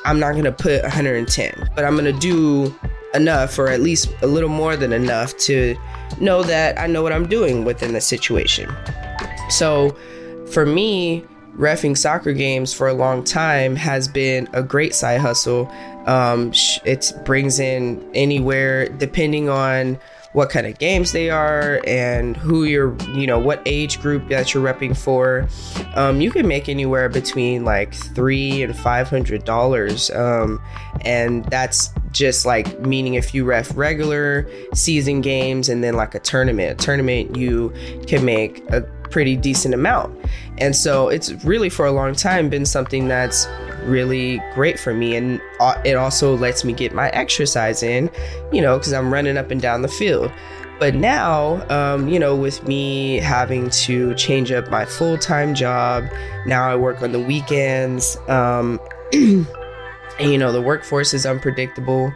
I'm 0.05 0.19
not 0.19 0.35
gonna 0.35 0.51
put 0.51 0.83
110, 0.83 1.69
but 1.75 1.85
I'm 1.85 1.95
gonna 1.95 2.11
do 2.11 2.73
enough, 3.13 3.57
or 3.59 3.67
at 3.67 3.81
least 3.81 4.09
a 4.21 4.27
little 4.27 4.49
more 4.49 4.75
than 4.75 4.93
enough, 4.93 5.37
to 5.37 5.75
know 6.19 6.43
that 6.43 6.79
I 6.79 6.87
know 6.87 7.03
what 7.03 7.13
I'm 7.13 7.27
doing 7.27 7.65
within 7.65 7.93
the 7.93 8.01
situation. 8.01 8.73
So 9.49 9.95
for 10.51 10.65
me, 10.65 11.25
refing 11.57 11.97
soccer 11.97 12.33
games 12.33 12.73
for 12.73 12.87
a 12.87 12.93
long 12.93 13.23
time 13.23 13.75
has 13.75 14.07
been 14.07 14.47
a 14.53 14.63
great 14.63 14.95
side 14.95 15.21
hustle. 15.21 15.71
Um, 16.05 16.51
it 16.85 17.11
brings 17.25 17.59
in 17.59 18.03
anywhere, 18.13 18.89
depending 18.89 19.49
on 19.49 19.99
what 20.33 20.49
kind 20.49 20.67
of 20.67 20.77
games 20.79 21.11
they 21.11 21.29
are 21.29 21.79
and 21.85 22.35
who 22.35 22.63
you're, 22.63 22.95
you 23.11 23.27
know, 23.27 23.39
what 23.39 23.61
age 23.65 24.01
group 24.01 24.27
that 24.29 24.53
you're 24.53 24.63
repping 24.63 24.97
for. 24.97 25.47
Um, 25.95 26.21
you 26.21 26.31
can 26.31 26.47
make 26.47 26.67
anywhere 26.67 27.07
between 27.07 27.63
like 27.63 27.93
three 27.93 28.63
and 28.63 28.75
five 28.77 29.09
hundred 29.09 29.45
dollars, 29.45 30.09
um, 30.11 30.61
and 31.01 31.45
that's 31.45 31.89
just 32.11 32.45
like 32.45 32.79
meaning 32.81 33.15
if 33.15 33.33
you 33.33 33.45
ref 33.45 33.75
regular 33.75 34.47
season 34.73 35.21
games 35.21 35.69
and 35.69 35.83
then 35.83 35.95
like 35.95 36.15
a 36.15 36.19
tournament. 36.19 36.81
A 36.81 36.83
tournament 36.83 37.35
you 37.35 37.73
can 38.07 38.25
make 38.25 38.59
a 38.71 38.81
pretty 39.13 39.37
decent 39.37 39.75
amount. 39.75 40.11
And 40.57 40.75
so 40.75 41.07
it's 41.07 41.31
really 41.45 41.69
for 41.69 41.85
a 41.85 41.91
long 41.91 42.15
time 42.15 42.49
been 42.49 42.65
something 42.65 43.07
that's 43.07 43.47
really 43.85 44.41
great 44.55 44.79
for 44.79 44.91
me. 44.91 45.15
And 45.15 45.39
uh, 45.59 45.79
it 45.85 45.95
also 45.95 46.35
lets 46.35 46.65
me 46.65 46.73
get 46.73 46.95
my 46.95 47.09
exercise 47.09 47.83
in 47.83 48.09
you 48.51 48.61
know 48.61 48.77
because 48.77 48.91
i'm 48.91 49.13
running 49.13 49.37
up 49.37 49.51
and 49.51 49.61
down 49.61 49.83
the 49.83 49.87
field. 49.87 50.31
But 50.79 50.95
now 50.95 51.63
um, 51.69 52.07
you 52.07 52.17
know 52.17 52.35
with 52.35 52.67
me 52.67 53.17
having 53.17 53.69
to 53.85 54.15
change 54.15 54.51
up 54.51 54.71
my 54.71 54.83
full-time 54.83 55.53
job 55.53 56.05
now 56.47 56.67
i 56.67 56.75
work 56.75 57.01
on 57.03 57.11
the 57.11 57.19
weekends 57.19 58.17
um, 58.27 58.79
and 59.13 59.45
you 60.19 60.39
know 60.39 60.51
the 60.51 60.61
workforce 60.61 61.13
is 61.13 61.25
unpredictable. 61.25 62.11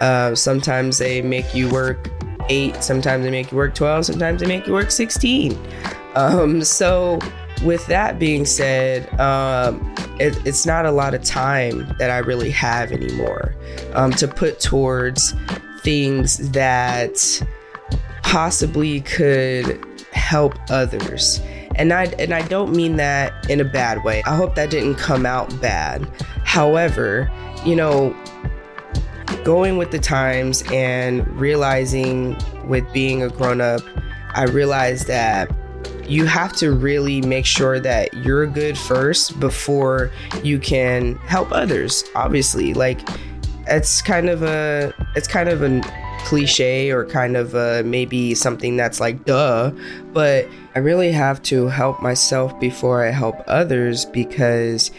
Uh, 0.00 0.34
sometimes 0.34 0.98
they 0.98 1.22
make 1.22 1.54
you 1.54 1.68
work 1.70 2.10
eight 2.50 2.76
sometimes 2.82 3.24
they 3.24 3.30
make 3.30 3.50
you 3.50 3.56
work 3.56 3.74
12 3.74 4.04
sometimes 4.06 4.40
they 4.40 4.46
make 4.46 4.66
you 4.66 4.72
work 4.72 4.90
16 4.90 5.58
um, 6.16 6.64
so 6.64 7.18
with 7.62 7.86
that 7.86 8.18
being 8.18 8.44
said, 8.44 9.08
um, 9.20 9.94
it, 10.18 10.36
it's 10.46 10.66
not 10.66 10.86
a 10.86 10.90
lot 10.90 11.14
of 11.14 11.22
time 11.22 11.86
that 11.98 12.10
I 12.10 12.18
really 12.18 12.50
have 12.50 12.90
anymore 12.90 13.54
um, 13.94 14.12
to 14.12 14.26
put 14.26 14.60
towards 14.60 15.34
things 15.80 16.50
that 16.50 17.42
possibly 18.22 19.02
could 19.02 19.84
help 20.12 20.54
others. 20.70 21.40
And 21.76 21.92
I 21.92 22.04
and 22.18 22.32
I 22.32 22.42
don't 22.48 22.74
mean 22.74 22.96
that 22.96 23.50
in 23.50 23.60
a 23.60 23.64
bad 23.64 24.02
way. 24.02 24.22
I 24.24 24.34
hope 24.34 24.54
that 24.54 24.70
didn't 24.70 24.94
come 24.94 25.26
out 25.26 25.60
bad. 25.60 26.08
However, 26.44 27.30
you 27.66 27.76
know, 27.76 28.16
going 29.44 29.76
with 29.76 29.90
the 29.90 29.98
times 29.98 30.64
and 30.72 31.26
realizing 31.38 32.36
with 32.66 32.90
being 32.94 33.22
a 33.22 33.28
grown 33.28 33.60
up, 33.60 33.82
I 34.34 34.44
realized 34.44 35.06
that 35.08 35.50
you 36.08 36.26
have 36.26 36.52
to 36.54 36.72
really 36.72 37.20
make 37.22 37.46
sure 37.46 37.80
that 37.80 38.12
you're 38.14 38.46
good 38.46 38.76
first 38.76 39.38
before 39.40 40.10
you 40.42 40.58
can 40.58 41.16
help 41.16 41.50
others 41.52 42.04
obviously. 42.14 42.74
Like 42.74 43.00
it's 43.66 44.02
kind 44.02 44.28
of 44.28 44.42
a 44.42 44.92
it's 45.14 45.28
kind 45.28 45.48
of 45.48 45.62
a 45.62 45.80
cliche 46.24 46.90
or 46.90 47.04
kind 47.04 47.36
of 47.36 47.54
a, 47.54 47.82
maybe 47.84 48.34
something 48.34 48.76
that's 48.76 48.98
like 48.98 49.24
duh 49.24 49.70
but 50.12 50.48
i 50.74 50.78
really 50.78 51.12
have 51.12 51.40
to 51.42 51.68
help 51.68 52.02
myself 52.02 52.58
before 52.58 53.06
i 53.06 53.10
help 53.10 53.36
others 53.46 54.04
because 54.06 54.90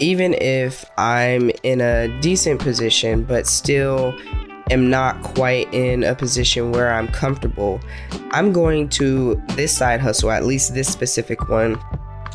even 0.00 0.34
if 0.34 0.84
i'm 0.98 1.50
in 1.62 1.80
a 1.80 2.08
decent 2.20 2.60
position 2.60 3.22
but 3.24 3.46
still 3.46 4.14
am 4.70 4.88
not 4.88 5.22
quite 5.22 5.72
in 5.74 6.04
a 6.04 6.14
position 6.14 6.72
where 6.72 6.92
I'm 6.92 7.08
comfortable, 7.08 7.80
I'm 8.30 8.52
going 8.52 8.88
to 8.90 9.40
this 9.50 9.76
side 9.76 10.00
hustle, 10.00 10.30
at 10.30 10.44
least 10.44 10.74
this 10.74 10.88
specific 10.88 11.48
one, 11.48 11.78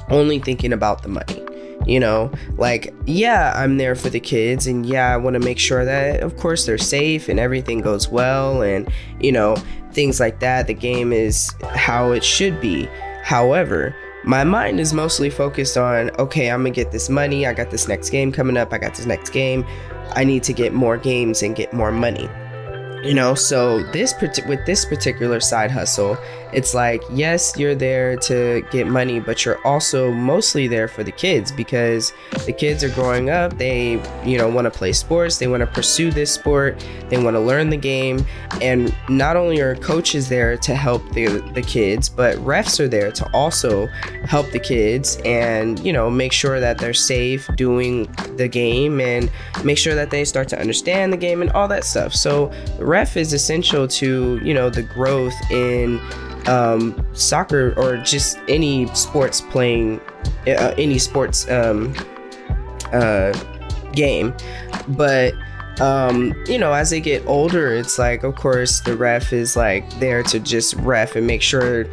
only 0.10 0.40
thinking 0.40 0.74
about 0.74 1.02
the 1.02 1.10
money. 1.10 1.42
You 1.86 2.00
know, 2.00 2.32
like, 2.58 2.94
yeah, 3.06 3.54
I'm 3.56 3.78
there 3.78 3.94
for 3.94 4.10
the 4.10 4.20
kids, 4.20 4.66
and 4.66 4.88
yeah, 4.88 5.14
I 5.14 5.18
want 5.18 5.36
to 5.36 5.40
make 5.40 5.60
sure 5.60 5.86
that, 5.86 6.22
of 6.22 6.36
course, 6.38 6.66
they're 6.66 6.80
safe 6.80 7.30
and 7.30 7.40
everything 7.40 7.82
goes 7.82 8.08
well, 8.08 8.64
and, 8.64 8.92
you 9.20 9.32
know, 9.32 9.56
things 9.92 10.20
like 10.20 10.40
that. 10.40 10.66
The 10.66 10.74
game 10.74 11.14
is 11.14 11.54
how 11.74 12.12
it 12.12 12.24
should 12.24 12.60
be. 12.60 12.90
However, 13.22 13.96
my 14.26 14.44
mind 14.44 14.80
is 14.80 14.94
mostly 14.94 15.30
focused 15.30 15.78
on 15.78 16.10
okay, 16.20 16.50
I'm 16.50 16.62
gonna 16.62 16.72
get 16.72 16.92
this 16.92 17.10
money. 17.10 17.46
I 17.46 17.54
got 17.54 17.72
this 17.72 17.88
next 17.88 18.10
game 18.10 18.32
coming 18.32 18.58
up. 18.58 18.74
I 18.74 18.78
got 18.78 18.96
this 18.96 19.06
next 19.06 19.30
game. 19.30 19.66
I 20.14 20.24
need 20.24 20.44
to 20.44 20.54
get 20.54 20.74
more 20.74 20.98
games 20.98 21.42
and 21.42 21.56
get 21.56 21.74
more 21.74 21.92
money 21.92 22.30
you 23.06 23.14
know 23.14 23.36
so 23.36 23.84
this 23.92 24.16
with 24.48 24.66
this 24.66 24.84
particular 24.84 25.40
side 25.40 25.70
hustle 25.70 26.18
it's 26.54 26.74
like 26.74 27.04
yes 27.12 27.58
you're 27.58 27.76
there 27.76 28.16
to 28.18 28.66
get 28.72 28.88
money 28.88 29.20
but 29.20 29.44
you're 29.46 29.66
also 29.66 30.12
mostly 30.12 30.68
there 30.68 30.88
for 30.88 31.04
the 31.04 31.12
kids 31.12 31.52
because 31.52 32.14
the 32.46 32.54
kids 32.54 32.84
are 32.84 32.90
growing 32.90 33.30
up. 33.30 33.58
They 33.58 34.02
you 34.24 34.38
know 34.38 34.50
want 34.50 34.66
to 34.66 34.72
play 34.72 34.94
sports. 34.94 35.38
They 35.38 35.48
want 35.48 35.62
to 35.62 35.68
pursue 35.68 36.12
this 36.12 36.32
sport. 36.32 36.84
They 37.10 37.22
want 37.22 37.36
to 37.36 37.40
learn 37.40 37.70
the 37.70 37.78
game. 37.78 38.26
And 38.62 38.96
not 39.10 39.36
only 39.36 39.60
are 39.62 39.76
coaches 39.76 40.30
there 40.30 40.58
to 40.58 40.76
help 40.76 41.08
the 41.14 41.40
the 41.54 41.62
kids 41.62 42.10
but 42.10 42.36
refs 42.38 42.80
are 42.80 42.88
there 42.88 43.12
to 43.12 43.30
also 43.34 43.88
help 44.26 44.50
the 44.52 44.60
kids 44.60 45.18
and 45.26 45.80
you 45.80 45.94
know 45.94 46.10
make 46.10 46.32
sure 46.32 46.60
that 46.60 46.78
they're 46.78 46.94
safe 46.94 47.48
doing 47.56 48.04
the 48.38 48.48
game 48.48 49.00
and 49.00 49.32
make 49.64 49.78
sure 49.78 49.96
that 49.96 50.10
they 50.10 50.24
start 50.26 50.48
to 50.50 50.60
understand 50.60 51.12
the 51.12 51.18
game 51.18 51.42
and 51.42 51.52
all 51.52 51.68
that 51.68 51.84
stuff. 51.84 52.14
So 52.14 52.52
ref 52.80 53.18
is 53.18 53.34
essential 53.34 53.88
to 53.88 54.40
you 54.44 54.54
know 54.54 54.70
the 54.70 54.84
growth 54.84 55.36
in 55.52 56.00
um, 56.48 57.06
soccer 57.14 57.74
or 57.78 57.98
just 57.98 58.38
any 58.48 58.88
sports 58.96 59.42
playing 59.42 60.00
uh, 60.48 60.74
any 60.78 61.00
sports 61.00 61.50
um, 61.50 61.94
uh, 62.94 63.38
game. 63.94 64.34
But 64.90 65.34
um, 65.82 66.34
you 66.48 66.58
know 66.58 66.72
as 66.74 66.90
they 66.90 67.02
get 67.02 67.26
older 67.28 67.74
it's 67.74 68.00
like 68.00 68.24
of 68.24 68.36
course 68.36 68.80
the 68.80 68.96
ref 68.96 69.34
is 69.34 69.58
like 69.58 69.90
there 70.00 70.24
to 70.24 70.40
just 70.40 70.74
ref 70.76 71.18
and 71.18 71.28
make 71.28 71.42
sure 71.42 71.86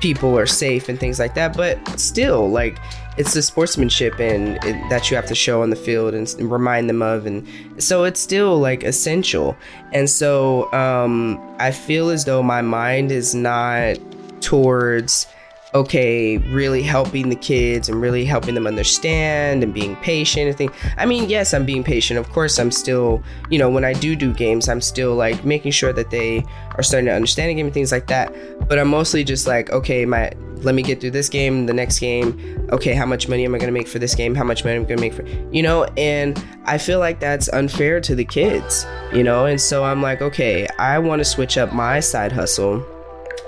people 0.00 0.38
are 0.38 0.44
safe 0.44 0.90
and 0.90 1.00
things 1.00 1.18
like 1.18 1.34
that. 1.34 1.56
But 1.56 1.98
still 1.98 2.50
like 2.50 2.78
it's 3.16 3.34
the 3.34 3.42
sportsmanship 3.42 4.18
and 4.18 4.56
it, 4.64 4.90
that 4.90 5.10
you 5.10 5.16
have 5.16 5.26
to 5.26 5.34
show 5.34 5.62
on 5.62 5.70
the 5.70 5.76
field 5.76 6.14
and, 6.14 6.34
and, 6.38 6.50
remind 6.50 6.88
them 6.88 7.02
of 7.02 7.26
and 7.26 7.46
so 7.78 8.04
it's 8.04 8.20
still 8.20 8.58
like 8.58 8.82
essential. 8.82 9.56
And 9.92 10.08
so 10.10 10.72
um, 10.72 11.40
i 11.58 11.70
feel 11.70 12.10
as 12.10 12.24
though 12.24 12.42
my 12.42 12.62
mind 12.62 13.12
is 13.12 13.34
not 13.34 13.96
towards 14.40 15.26
okay 15.74 16.38
really 16.38 16.82
helping 16.82 17.28
the 17.28 17.36
kids 17.36 17.88
and 17.88 18.00
really 18.00 18.24
helping 18.24 18.54
them 18.54 18.66
understand 18.66 19.62
and 19.62 19.74
being 19.74 19.96
patient 19.96 20.48
and 20.48 20.56
things 20.56 20.72
i 20.98 21.04
mean 21.04 21.28
yes 21.28 21.52
i'm 21.52 21.64
being 21.64 21.82
patient 21.82 22.18
of 22.18 22.30
course 22.30 22.58
i'm 22.58 22.70
still 22.70 23.22
you 23.50 23.58
know 23.58 23.68
when 23.68 23.84
i 23.84 23.92
do 23.92 24.14
do 24.14 24.32
games 24.32 24.68
i'm 24.68 24.80
still 24.80 25.16
like 25.16 25.44
making 25.44 25.72
sure 25.72 25.92
that 25.92 26.10
they 26.10 26.44
are 26.76 26.82
starting 26.82 27.06
to 27.06 27.12
understand 27.12 27.50
the 27.50 27.54
game 27.54 27.66
and 27.66 27.74
things 27.74 27.90
like 27.90 28.06
that 28.06 28.32
but 28.68 28.78
i'm 28.78 28.88
mostly 28.88 29.24
just 29.24 29.46
like 29.46 29.70
okay 29.70 30.04
my 30.06 30.30
let 30.64 30.74
me 30.74 30.82
get 30.82 31.00
through 31.00 31.10
this 31.10 31.28
game, 31.28 31.66
the 31.66 31.74
next 31.74 31.98
game. 31.98 32.66
Okay, 32.72 32.94
how 32.94 33.04
much 33.04 33.28
money 33.28 33.44
am 33.44 33.54
I 33.54 33.58
going 33.58 33.68
to 33.68 33.72
make 33.72 33.86
for 33.86 33.98
this 33.98 34.14
game? 34.14 34.34
How 34.34 34.44
much 34.44 34.64
money 34.64 34.76
am 34.76 34.84
I 34.84 34.86
going 34.86 34.96
to 34.96 35.00
make 35.02 35.12
for, 35.12 35.22
you 35.52 35.62
know? 35.62 35.84
And 35.98 36.42
I 36.64 36.78
feel 36.78 36.98
like 37.00 37.20
that's 37.20 37.48
unfair 37.50 38.00
to 38.00 38.14
the 38.14 38.24
kids, 38.24 38.86
you 39.12 39.22
know? 39.22 39.44
And 39.44 39.60
so 39.60 39.84
I'm 39.84 40.00
like, 40.00 40.22
okay, 40.22 40.66
I 40.78 40.98
want 40.98 41.20
to 41.20 41.24
switch 41.24 41.58
up 41.58 41.74
my 41.74 42.00
side 42.00 42.32
hustle 42.32 42.84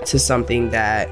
to 0.05 0.19
something 0.19 0.69
that 0.69 1.09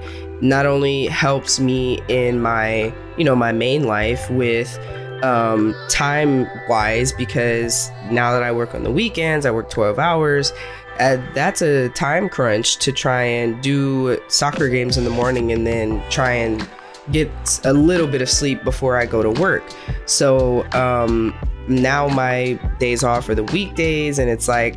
not 0.50 0.66
only 0.66 1.08
helps 1.08 1.60
me 1.60 2.02
in 2.08 2.42
my, 2.42 2.94
you 3.18 3.24
know, 3.24 3.36
my 3.36 3.52
main 3.52 3.84
life 3.84 4.30
with 4.30 4.78
um, 5.24 5.76
time 5.90 6.48
wise, 6.68 7.12
because 7.14 7.90
now 8.12 8.32
that 8.34 8.44
I 8.44 8.52
work 8.52 8.76
on 8.76 8.84
the 8.84 8.92
weekends, 8.92 9.46
I 9.46 9.52
work 9.52 9.70
12 9.70 10.00
hours 10.00 10.54
uh, 11.00 11.18
that's 11.34 11.62
a 11.62 11.90
time 11.90 12.30
crunch 12.30 12.78
to 12.78 12.92
try 12.92 13.22
and 13.22 13.62
do 13.62 14.18
soccer 14.28 14.70
games 14.70 14.98
in 14.98 15.04
the 15.04 15.10
morning 15.10 15.52
and 15.52 15.68
then 15.68 16.02
try 16.10 16.32
and 16.32 16.68
get 17.12 17.30
a 17.66 17.74
little 17.74 18.08
bit 18.08 18.22
of 18.22 18.30
sleep 18.30 18.64
before 18.64 18.98
I 18.98 19.06
go 19.06 19.22
to 19.22 19.30
work. 19.30 19.64
So 20.06 20.66
um, 20.72 21.36
now 21.68 22.08
my 22.08 22.54
days 22.80 23.04
off 23.04 23.28
are 23.30 23.36
the 23.36 23.44
weekdays, 23.44 24.20
and 24.20 24.30
it's 24.30 24.48
like 24.48 24.76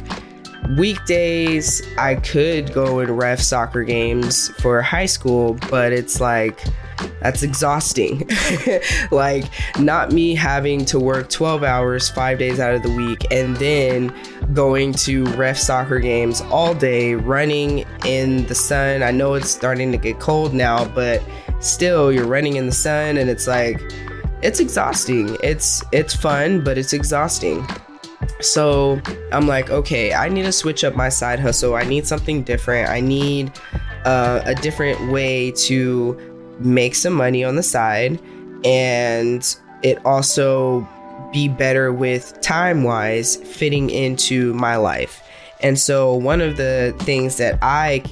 weekdays 0.76 1.82
I 1.96 2.16
could 2.16 2.72
go 2.72 3.00
and 3.00 3.16
ref 3.16 3.40
soccer 3.40 3.84
games 3.84 4.48
for 4.60 4.82
high 4.82 5.06
school, 5.06 5.56
but 5.70 5.92
it's 5.92 6.20
like 6.20 6.62
that's 7.20 7.42
exhausting. 7.42 8.28
like, 9.10 9.44
not 9.78 10.12
me 10.12 10.34
having 10.34 10.84
to 10.86 10.98
work 10.98 11.28
12 11.28 11.62
hours, 11.62 12.08
five 12.08 12.38
days 12.38 12.60
out 12.60 12.74
of 12.74 12.82
the 12.82 12.90
week, 12.90 13.24
and 13.30 13.56
then 13.56 14.12
going 14.52 14.92
to 14.92 15.24
ref 15.36 15.56
soccer 15.56 15.98
games 15.98 16.40
all 16.42 16.74
day, 16.74 17.14
running 17.14 17.84
in 18.04 18.46
the 18.46 18.54
sun. 18.54 19.02
I 19.02 19.10
know 19.10 19.34
it's 19.34 19.50
starting 19.50 19.92
to 19.92 19.98
get 19.98 20.20
cold 20.20 20.54
now, 20.54 20.84
but 20.86 21.22
still, 21.60 22.12
you're 22.12 22.26
running 22.26 22.56
in 22.56 22.66
the 22.66 22.72
sun, 22.72 23.16
and 23.16 23.28
it's 23.30 23.46
like, 23.46 23.80
it's 24.42 24.60
exhausting. 24.60 25.36
It's 25.42 25.82
it's 25.92 26.14
fun, 26.14 26.62
but 26.62 26.78
it's 26.78 26.92
exhausting. 26.92 27.66
So 28.40 29.00
I'm 29.32 29.46
like, 29.46 29.70
okay, 29.70 30.12
I 30.12 30.28
need 30.28 30.42
to 30.42 30.52
switch 30.52 30.84
up 30.84 30.94
my 30.94 31.08
side 31.08 31.40
hustle. 31.40 31.74
I 31.74 31.84
need 31.84 32.06
something 32.06 32.42
different. 32.42 32.88
I 32.88 33.00
need 33.00 33.52
uh, 34.04 34.42
a 34.44 34.54
different 34.54 35.10
way 35.10 35.50
to 35.52 36.16
make 36.58 36.94
some 36.94 37.12
money 37.12 37.44
on 37.44 37.56
the 37.56 37.62
side 37.62 38.18
and 38.64 39.56
it 39.82 40.04
also 40.04 40.86
be 41.32 41.48
better 41.48 41.92
with 41.92 42.40
time 42.40 42.82
wise 42.82 43.36
fitting 43.36 43.90
into 43.90 44.54
my 44.54 44.76
life. 44.76 45.22
And 45.60 45.78
so, 45.78 46.14
one 46.14 46.40
of 46.40 46.56
the 46.56 46.94
things 47.00 47.36
that 47.36 47.58
I 47.62 48.02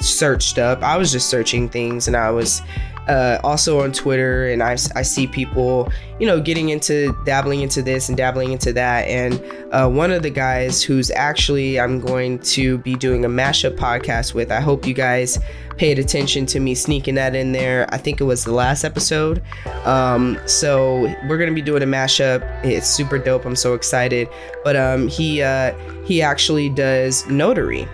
searched 0.00 0.58
up, 0.58 0.82
I 0.82 0.96
was 0.96 1.10
just 1.10 1.28
searching 1.28 1.68
things 1.68 2.06
and 2.06 2.16
I 2.16 2.30
was 2.30 2.62
uh, 3.08 3.38
also 3.44 3.82
on 3.82 3.92
Twitter, 3.92 4.48
and 4.48 4.62
I, 4.62 4.72
I 4.94 5.02
see 5.02 5.26
people, 5.26 5.90
you 6.18 6.26
know, 6.26 6.40
getting 6.40 6.70
into 6.70 7.16
dabbling 7.24 7.60
into 7.60 7.82
this 7.82 8.08
and 8.08 8.16
dabbling 8.16 8.52
into 8.52 8.72
that. 8.72 9.06
And 9.06 9.42
uh, 9.72 9.88
one 9.88 10.10
of 10.10 10.22
the 10.22 10.30
guys 10.30 10.82
who's 10.82 11.10
actually 11.12 11.78
I'm 11.78 12.00
going 12.00 12.38
to 12.40 12.78
be 12.78 12.94
doing 12.94 13.24
a 13.24 13.28
mashup 13.28 13.76
podcast 13.76 14.34
with, 14.34 14.50
I 14.50 14.60
hope 14.60 14.86
you 14.86 14.94
guys 14.94 15.38
paid 15.76 15.98
attention 15.98 16.46
to 16.46 16.60
me 16.60 16.74
sneaking 16.74 17.14
that 17.16 17.34
in 17.34 17.52
there. 17.52 17.86
I 17.90 17.98
think 17.98 18.20
it 18.20 18.24
was 18.24 18.44
the 18.44 18.52
last 18.52 18.84
episode. 18.84 19.42
Um, 19.84 20.38
so 20.46 21.02
we're 21.28 21.38
gonna 21.38 21.52
be 21.52 21.62
doing 21.62 21.82
a 21.82 21.86
mashup. 21.86 22.42
It's 22.64 22.86
super 22.86 23.18
dope. 23.18 23.44
I'm 23.44 23.56
so 23.56 23.74
excited. 23.74 24.28
But 24.64 24.76
um, 24.76 25.08
he 25.08 25.42
uh, 25.42 25.74
he 26.04 26.22
actually 26.22 26.68
does 26.70 27.26
notary. 27.28 27.86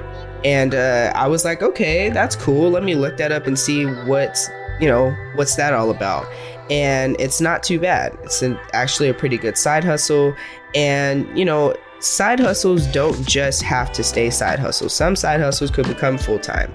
And 0.44 0.74
uh, 0.74 1.12
I 1.14 1.28
was 1.28 1.44
like, 1.44 1.62
okay, 1.62 2.10
that's 2.10 2.34
cool. 2.34 2.70
Let 2.70 2.82
me 2.82 2.96
look 2.96 3.16
that 3.18 3.30
up 3.30 3.46
and 3.46 3.56
see 3.56 3.84
what's 3.84 4.48
you 4.80 4.88
know, 4.88 5.16
what's 5.34 5.56
that 5.56 5.72
all 5.72 5.90
about? 5.90 6.26
And 6.70 7.16
it's 7.20 7.40
not 7.40 7.62
too 7.62 7.78
bad. 7.78 8.16
It's 8.22 8.42
an, 8.42 8.58
actually 8.72 9.08
a 9.08 9.14
pretty 9.14 9.36
good 9.36 9.58
side 9.58 9.84
hustle. 9.84 10.34
And, 10.74 11.26
you 11.38 11.44
know, 11.44 11.74
side 12.00 12.40
hustles 12.40 12.86
don't 12.88 13.26
just 13.26 13.62
have 13.62 13.92
to 13.92 14.02
stay 14.02 14.30
side 14.30 14.58
hustles. 14.58 14.94
Some 14.94 15.16
side 15.16 15.40
hustles 15.40 15.70
could 15.70 15.86
become 15.86 16.18
full 16.18 16.38
time. 16.38 16.72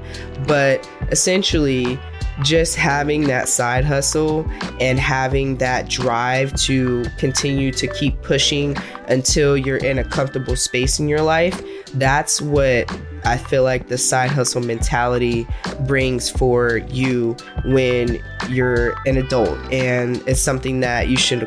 But 0.48 0.90
essentially, 1.10 2.00
just 2.44 2.76
having 2.76 3.24
that 3.28 3.48
side 3.50 3.84
hustle 3.84 4.50
and 4.80 5.00
having 5.00 5.58
that 5.58 5.90
drive 5.90 6.54
to 6.56 7.06
continue 7.18 7.72
to 7.72 7.88
keep 7.88 8.22
pushing 8.22 8.78
until 9.08 9.58
you're 9.58 9.78
in 9.78 9.98
a 9.98 10.04
comfortable 10.04 10.56
space 10.56 11.00
in 11.00 11.08
your 11.08 11.22
life, 11.22 11.62
that's 11.96 12.42
what 12.42 12.90
I 13.26 13.38
feel 13.38 13.64
like 13.64 13.88
the 13.88 13.98
side 13.98 14.32
hustle 14.32 14.62
mentality 14.62 15.48
brings 15.82 16.30
for 16.30 16.78
you 16.78 17.36
when 17.66 18.24
you're 18.50 18.96
an 19.06 19.18
adult. 19.18 19.58
And 19.72 20.18
it's 20.28 20.42
something 20.42 20.80
that 20.82 21.10
you 21.10 21.18
should 21.18 21.44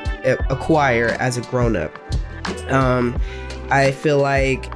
acquire 0.50 1.16
as 1.20 1.36
a 1.36 1.42
grown 1.42 1.76
up. 1.76 1.96
Um, 2.68 3.20
I 3.70 3.92
feel 3.92 4.18
like, 4.18 4.72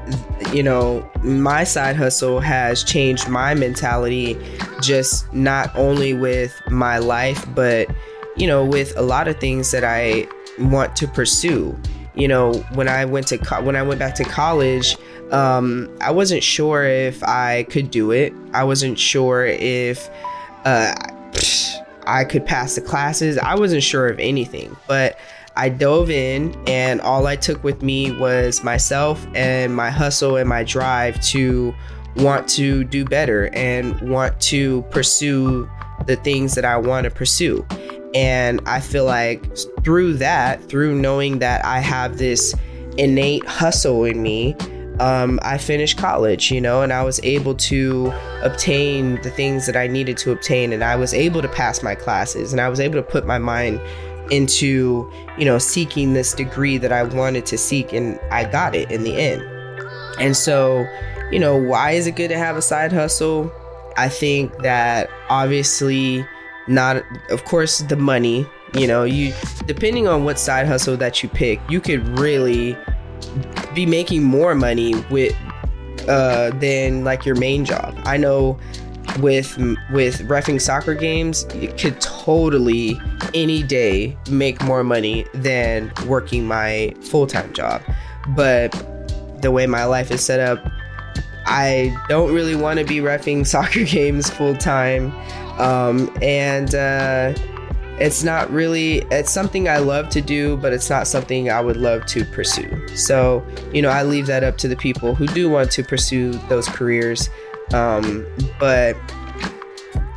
you 0.52 0.62
know, 0.62 1.08
my 1.22 1.64
side 1.64 1.96
hustle 1.96 2.40
has 2.40 2.84
changed 2.84 3.28
my 3.28 3.54
mentality 3.54 4.38
just 4.80 5.32
not 5.32 5.74
only 5.76 6.14
with 6.14 6.60
my 6.70 6.98
life, 6.98 7.44
but, 7.54 7.88
you 8.36 8.46
know, 8.46 8.64
with 8.64 8.96
a 8.96 9.02
lot 9.02 9.26
of 9.26 9.38
things 9.40 9.70
that 9.72 9.84
I 9.84 10.28
want 10.58 10.94
to 10.96 11.08
pursue. 11.08 11.76
You 12.14 12.28
know, 12.28 12.54
when 12.74 12.88
I 12.88 13.04
went 13.04 13.26
to 13.28 13.38
co- 13.38 13.62
when 13.62 13.74
I 13.74 13.82
went 13.82 13.98
back 13.98 14.14
to 14.16 14.24
college, 14.24 14.96
um, 15.32 15.90
I 16.00 16.12
wasn't 16.12 16.44
sure 16.44 16.84
if 16.84 17.22
I 17.24 17.64
could 17.64 17.90
do 17.90 18.12
it. 18.12 18.32
I 18.52 18.62
wasn't 18.62 18.98
sure 18.98 19.44
if 19.46 20.08
uh, 20.64 20.94
I 22.06 22.24
could 22.24 22.44
pass 22.44 22.74
the 22.74 22.80
classes. 22.80 23.38
I 23.38 23.54
wasn't 23.54 23.82
sure 23.82 24.08
of 24.08 24.18
anything, 24.18 24.76
but 24.86 25.18
I 25.56 25.68
dove 25.68 26.10
in, 26.10 26.54
and 26.66 27.00
all 27.00 27.26
I 27.26 27.36
took 27.36 27.62
with 27.62 27.82
me 27.82 28.10
was 28.12 28.64
myself 28.64 29.24
and 29.34 29.74
my 29.74 29.90
hustle 29.90 30.36
and 30.36 30.48
my 30.48 30.64
drive 30.64 31.20
to 31.26 31.72
want 32.16 32.48
to 32.48 32.84
do 32.84 33.04
better 33.04 33.50
and 33.54 34.00
want 34.10 34.40
to 34.40 34.82
pursue 34.90 35.70
the 36.06 36.16
things 36.16 36.54
that 36.54 36.64
I 36.64 36.76
want 36.76 37.04
to 37.04 37.10
pursue. 37.10 37.64
And 38.14 38.60
I 38.66 38.80
feel 38.80 39.04
like 39.04 39.44
through 39.82 40.14
that, 40.14 40.62
through 40.68 40.96
knowing 40.96 41.38
that 41.40 41.64
I 41.64 41.80
have 41.80 42.18
this 42.18 42.54
innate 42.96 43.46
hustle 43.46 44.04
in 44.04 44.22
me, 44.22 44.56
um, 45.00 45.40
I 45.42 45.58
finished 45.58 45.98
college, 45.98 46.50
you 46.50 46.60
know, 46.60 46.82
and 46.82 46.92
I 46.92 47.02
was 47.02 47.20
able 47.22 47.54
to 47.56 48.12
obtain 48.42 49.20
the 49.22 49.30
things 49.30 49.66
that 49.66 49.76
I 49.76 49.86
needed 49.86 50.16
to 50.18 50.32
obtain, 50.32 50.72
and 50.72 50.84
I 50.84 50.96
was 50.96 51.12
able 51.12 51.42
to 51.42 51.48
pass 51.48 51.82
my 51.82 51.94
classes, 51.94 52.52
and 52.52 52.60
I 52.60 52.68
was 52.68 52.80
able 52.80 52.94
to 52.96 53.02
put 53.02 53.26
my 53.26 53.38
mind 53.38 53.80
into, 54.30 55.10
you 55.36 55.44
know, 55.44 55.58
seeking 55.58 56.14
this 56.14 56.32
degree 56.32 56.78
that 56.78 56.92
I 56.92 57.02
wanted 57.02 57.44
to 57.46 57.58
seek, 57.58 57.92
and 57.92 58.18
I 58.30 58.44
got 58.44 58.74
it 58.74 58.90
in 58.90 59.02
the 59.02 59.16
end. 59.16 59.42
And 60.18 60.36
so, 60.36 60.86
you 61.30 61.38
know, 61.38 61.56
why 61.56 61.92
is 61.92 62.06
it 62.06 62.16
good 62.16 62.28
to 62.28 62.38
have 62.38 62.56
a 62.56 62.62
side 62.62 62.92
hustle? 62.92 63.52
I 63.96 64.08
think 64.08 64.56
that 64.58 65.10
obviously, 65.28 66.24
not, 66.68 67.02
of 67.30 67.44
course, 67.44 67.78
the 67.78 67.96
money, 67.96 68.46
you 68.74 68.86
know, 68.86 69.04
you, 69.04 69.32
depending 69.66 70.06
on 70.06 70.24
what 70.24 70.38
side 70.38 70.66
hustle 70.66 70.96
that 70.98 71.22
you 71.22 71.28
pick, 71.28 71.60
you 71.68 71.80
could 71.80 72.18
really 72.18 72.76
be 73.74 73.86
making 73.86 74.22
more 74.22 74.54
money 74.54 74.94
with 75.10 75.34
uh, 76.08 76.50
than 76.58 77.04
like 77.04 77.24
your 77.24 77.36
main 77.36 77.64
job. 77.64 77.96
I 78.04 78.16
know 78.16 78.58
with 79.20 79.56
with 79.92 80.20
refing 80.28 80.60
soccer 80.60 80.94
games, 80.94 81.46
you 81.54 81.68
could 81.68 82.00
totally 82.00 83.00
any 83.32 83.62
day 83.62 84.16
make 84.30 84.62
more 84.62 84.84
money 84.84 85.26
than 85.34 85.92
working 86.06 86.46
my 86.46 86.94
full 87.02 87.26
time 87.26 87.52
job. 87.52 87.82
But 88.28 88.70
the 89.42 89.50
way 89.50 89.66
my 89.66 89.84
life 89.84 90.10
is 90.10 90.24
set 90.24 90.40
up, 90.40 90.64
I 91.46 91.96
don't 92.08 92.32
really 92.34 92.56
want 92.56 92.78
to 92.78 92.84
be 92.84 92.96
refing 92.96 93.46
soccer 93.54 93.84
games 93.84 94.30
full 94.30 94.56
time, 94.56 95.12
um, 95.58 96.14
and. 96.22 96.74
Uh, 96.74 97.34
it's 98.00 98.24
not 98.24 98.50
really 98.50 98.98
it's 99.10 99.30
something 99.30 99.68
i 99.68 99.78
love 99.78 100.08
to 100.08 100.20
do 100.20 100.56
but 100.56 100.72
it's 100.72 100.90
not 100.90 101.06
something 101.06 101.50
i 101.50 101.60
would 101.60 101.76
love 101.76 102.04
to 102.06 102.24
pursue. 102.24 102.88
So 102.96 103.44
you 103.72 103.82
know 103.82 103.90
i 103.90 104.02
leave 104.02 104.26
that 104.26 104.42
up 104.44 104.56
to 104.58 104.68
the 104.68 104.76
people 104.76 105.14
who 105.14 105.26
do 105.28 105.48
want 105.48 105.70
to 105.72 105.82
pursue 105.82 106.32
those 106.48 106.68
careers. 106.68 107.28
Um, 107.72 108.26
but 108.58 108.96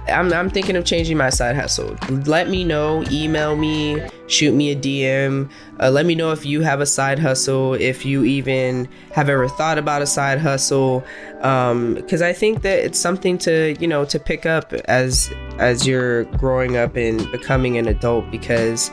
I'm, 0.10 0.32
I'm 0.34 0.50
thinking 0.50 0.76
of 0.76 0.86
changing 0.86 1.18
my 1.18 1.30
side 1.30 1.56
hustle. 1.56 1.96
Let 2.26 2.50
me 2.50 2.64
know, 2.64 3.04
email 3.12 3.56
me, 3.56 4.02
shoot 4.28 4.54
me 4.54 4.72
a 4.72 4.76
DM. 4.76 5.50
Uh, 5.80 5.90
let 5.90 6.06
me 6.06 6.16
know 6.16 6.32
if 6.32 6.46
you 6.46 6.62
have 6.62 6.82
a 6.82 6.86
side 6.86 7.20
hustle, 7.20 7.74
if 7.74 8.06
you 8.06 8.24
even 8.24 8.88
have 9.14 9.30
ever 9.30 9.48
thought 9.48 9.78
about 9.78 10.02
a 10.02 10.08
side 10.08 10.40
hustle. 10.40 11.04
Because 11.38 12.22
um, 12.22 12.28
I 12.28 12.34
think 12.34 12.62
that 12.62 12.80
it's 12.80 13.00
something 13.00 13.38
to 13.40 13.76
you 13.80 13.88
know 13.88 14.06
to 14.06 14.20
pick 14.20 14.46
up 14.46 14.74
as 14.74 15.32
as 15.58 15.86
you're 15.86 16.26
growing 16.38 16.78
up 16.78 16.96
and 16.96 17.30
becoming 17.32 17.78
an 17.78 17.88
adult. 17.88 18.30
Because 18.32 18.92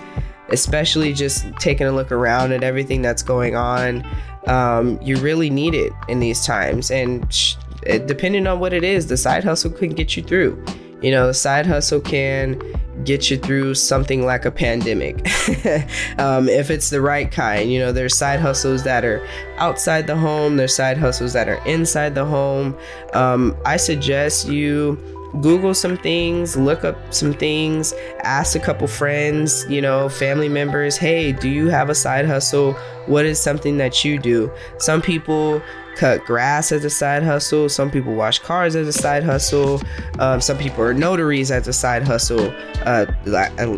especially 0.50 1.12
just 1.12 1.46
taking 1.58 1.86
a 1.86 1.92
look 1.92 2.12
around 2.12 2.52
at 2.52 2.62
everything 2.62 3.02
that's 3.02 3.22
going 3.22 3.56
on, 3.56 4.06
um, 4.46 5.00
you 5.02 5.16
really 5.18 5.50
need 5.50 5.74
it 5.74 5.92
in 6.08 6.20
these 6.20 6.44
times. 6.44 6.90
And 6.90 7.32
sh- 7.32 7.56
depending 7.84 8.46
on 8.46 8.60
what 8.60 8.72
it 8.72 8.84
is, 8.84 9.06
the 9.06 9.16
side 9.16 9.44
hustle 9.44 9.70
can 9.70 9.90
get 9.90 10.16
you 10.16 10.22
through 10.22 10.62
you 11.04 11.10
know, 11.10 11.32
side 11.32 11.66
hustle 11.66 12.00
can 12.00 12.58
get 13.04 13.30
you 13.30 13.36
through 13.36 13.74
something 13.74 14.24
like 14.24 14.46
a 14.46 14.50
pandemic 14.50 15.16
um, 16.18 16.48
if 16.48 16.70
it's 16.70 16.88
the 16.88 17.00
right 17.02 17.30
kind. 17.30 17.70
You 17.70 17.78
know, 17.80 17.92
there's 17.92 18.16
side 18.16 18.40
hustles 18.40 18.84
that 18.84 19.04
are 19.04 19.22
outside 19.58 20.06
the 20.06 20.16
home, 20.16 20.56
there's 20.56 20.74
side 20.74 20.96
hustles 20.96 21.34
that 21.34 21.46
are 21.46 21.62
inside 21.66 22.14
the 22.14 22.24
home. 22.24 22.74
Um, 23.12 23.54
I 23.66 23.76
suggest 23.76 24.48
you 24.48 24.98
Google 25.42 25.74
some 25.74 25.98
things, 25.98 26.56
look 26.56 26.84
up 26.84 27.12
some 27.12 27.34
things, 27.34 27.92
ask 28.20 28.56
a 28.56 28.60
couple 28.60 28.86
friends, 28.86 29.66
you 29.68 29.82
know, 29.82 30.08
family 30.08 30.48
members, 30.48 30.96
hey, 30.96 31.32
do 31.32 31.50
you 31.50 31.68
have 31.68 31.90
a 31.90 31.94
side 31.94 32.24
hustle? 32.24 32.72
What 33.06 33.26
is 33.26 33.38
something 33.38 33.76
that 33.76 34.06
you 34.06 34.18
do? 34.18 34.50
Some 34.78 35.02
people 35.02 35.60
cut 35.94 36.24
grass 36.24 36.72
as 36.72 36.84
a 36.84 36.90
side 36.90 37.22
hustle. 37.22 37.68
Some 37.68 37.90
people 37.90 38.14
wash 38.14 38.38
cars 38.38 38.76
as 38.76 38.88
a 38.88 38.92
side 38.92 39.24
hustle. 39.24 39.80
Um, 40.18 40.40
some 40.40 40.58
people 40.58 40.82
are 40.82 40.94
notaries 40.94 41.50
as 41.50 41.68
a 41.68 41.72
side 41.72 42.02
hustle. 42.02 42.52
Uh, 42.84 43.06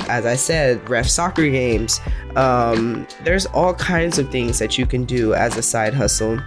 as 0.08 0.26
I 0.26 0.34
said, 0.36 0.88
ref 0.88 1.08
soccer 1.08 1.48
games. 1.48 2.00
Um, 2.36 3.06
there's 3.24 3.46
all 3.46 3.74
kinds 3.74 4.18
of 4.18 4.30
things 4.30 4.58
that 4.58 4.78
you 4.78 4.86
can 4.86 5.04
do 5.04 5.34
as 5.34 5.56
a 5.56 5.62
side 5.62 5.94
hustle, 5.94 6.38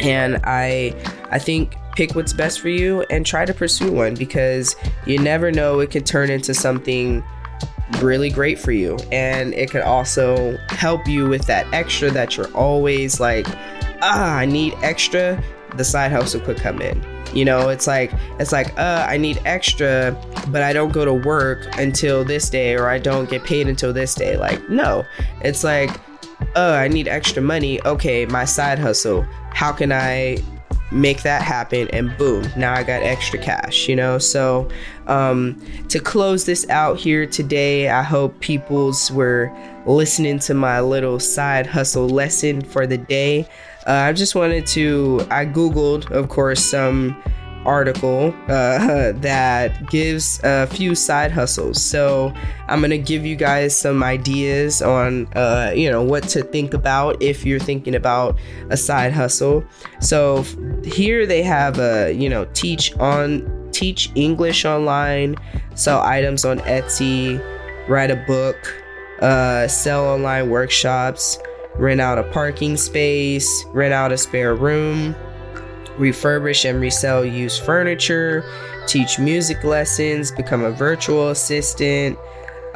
and 0.00 0.40
I 0.44 0.94
I 1.30 1.38
think 1.38 1.76
pick 1.94 2.14
what's 2.14 2.32
best 2.32 2.60
for 2.60 2.68
you 2.68 3.02
and 3.10 3.24
try 3.24 3.44
to 3.44 3.54
pursue 3.54 3.92
one 3.92 4.14
because 4.14 4.74
you 5.06 5.18
never 5.18 5.52
know 5.52 5.78
it 5.80 5.90
could 5.90 6.04
turn 6.04 6.30
into 6.30 6.52
something 6.52 7.22
really 8.00 8.30
great 8.30 8.58
for 8.58 8.72
you 8.72 8.96
and 9.12 9.54
it 9.54 9.70
could 9.70 9.82
also 9.82 10.56
help 10.68 11.06
you 11.06 11.28
with 11.28 11.46
that 11.46 11.66
extra 11.72 12.10
that 12.10 12.36
you're 12.36 12.52
always 12.52 13.20
like 13.20 13.46
ah, 14.04 14.36
I 14.36 14.46
need 14.46 14.74
extra, 14.82 15.42
the 15.76 15.84
side 15.84 16.12
hustle 16.12 16.40
could 16.40 16.58
come 16.58 16.80
in. 16.80 17.04
You 17.32 17.44
know, 17.44 17.68
it's 17.68 17.86
like 17.86 18.12
it's 18.38 18.52
like, 18.52 18.78
uh, 18.78 19.06
I 19.08 19.16
need 19.16 19.40
extra, 19.44 20.16
but 20.48 20.62
I 20.62 20.72
don't 20.72 20.92
go 20.92 21.04
to 21.04 21.14
work 21.14 21.66
until 21.78 22.24
this 22.24 22.48
day 22.48 22.76
or 22.76 22.88
I 22.88 22.98
don't 22.98 23.28
get 23.28 23.42
paid 23.42 23.66
until 23.66 23.92
this 23.92 24.14
day. 24.14 24.36
Like, 24.36 24.68
no. 24.68 25.04
It's 25.40 25.64
like, 25.64 25.90
uh, 26.54 26.78
I 26.78 26.86
need 26.86 27.08
extra 27.08 27.42
money. 27.42 27.84
Okay, 27.84 28.26
my 28.26 28.44
side 28.44 28.78
hustle. 28.78 29.26
How 29.52 29.72
can 29.72 29.90
I 29.90 30.38
make 30.92 31.22
that 31.22 31.42
happen 31.42 31.88
and 31.88 32.16
boom 32.16 32.46
now 32.56 32.72
i 32.72 32.82
got 32.82 33.02
extra 33.02 33.38
cash 33.38 33.88
you 33.88 33.96
know 33.96 34.16
so 34.16 34.68
um, 35.08 35.60
to 35.88 35.98
close 35.98 36.44
this 36.44 36.68
out 36.70 36.96
here 36.96 37.26
today 37.26 37.88
i 37.88 38.02
hope 38.02 38.38
peoples 38.40 39.10
were 39.10 39.52
listening 39.86 40.38
to 40.38 40.54
my 40.54 40.80
little 40.80 41.18
side 41.18 41.66
hustle 41.66 42.08
lesson 42.08 42.62
for 42.62 42.86
the 42.86 42.96
day 42.96 43.48
uh, 43.86 43.92
I 43.92 44.12
just 44.12 44.34
wanted 44.34 44.66
to, 44.68 45.26
I 45.30 45.46
Googled, 45.46 46.10
of 46.10 46.28
course, 46.28 46.64
some 46.64 47.16
article 47.64 48.34
uh, 48.48 49.12
that 49.16 49.88
gives 49.90 50.40
a 50.44 50.66
few 50.66 50.94
side 50.94 51.30
hustles. 51.30 51.82
So 51.82 52.32
I'm 52.68 52.80
gonna 52.80 52.98
give 52.98 53.24
you 53.24 53.36
guys 53.36 53.78
some 53.78 54.02
ideas 54.02 54.82
on, 54.82 55.26
uh, 55.34 55.72
you 55.74 55.90
know, 55.90 56.02
what 56.02 56.24
to 56.28 56.42
think 56.42 56.74
about 56.74 57.22
if 57.22 57.44
you're 57.44 57.58
thinking 57.58 57.94
about 57.94 58.38
a 58.70 58.76
side 58.76 59.12
hustle. 59.12 59.64
So 60.00 60.44
here 60.84 61.26
they 61.26 61.42
have 61.42 61.78
a, 61.78 62.12
you 62.12 62.28
know, 62.28 62.46
teach 62.54 62.96
on 62.98 63.70
teach 63.72 64.10
English 64.14 64.64
online, 64.64 65.36
sell 65.74 66.00
items 66.00 66.44
on 66.44 66.60
Etsy, 66.60 67.42
write 67.88 68.10
a 68.10 68.16
book, 68.26 68.56
uh, 69.20 69.66
sell 69.68 70.06
online 70.06 70.48
workshops 70.48 71.38
rent 71.76 72.00
out 72.00 72.18
a 72.18 72.22
parking 72.24 72.76
space, 72.76 73.64
rent 73.72 73.92
out 73.92 74.12
a 74.12 74.18
spare 74.18 74.54
room, 74.54 75.14
refurbish 75.98 76.68
and 76.68 76.80
resell 76.80 77.24
used 77.24 77.62
furniture, 77.62 78.44
teach 78.86 79.18
music 79.18 79.64
lessons, 79.64 80.30
become 80.30 80.62
a 80.62 80.70
virtual 80.70 81.30
assistant, 81.30 82.18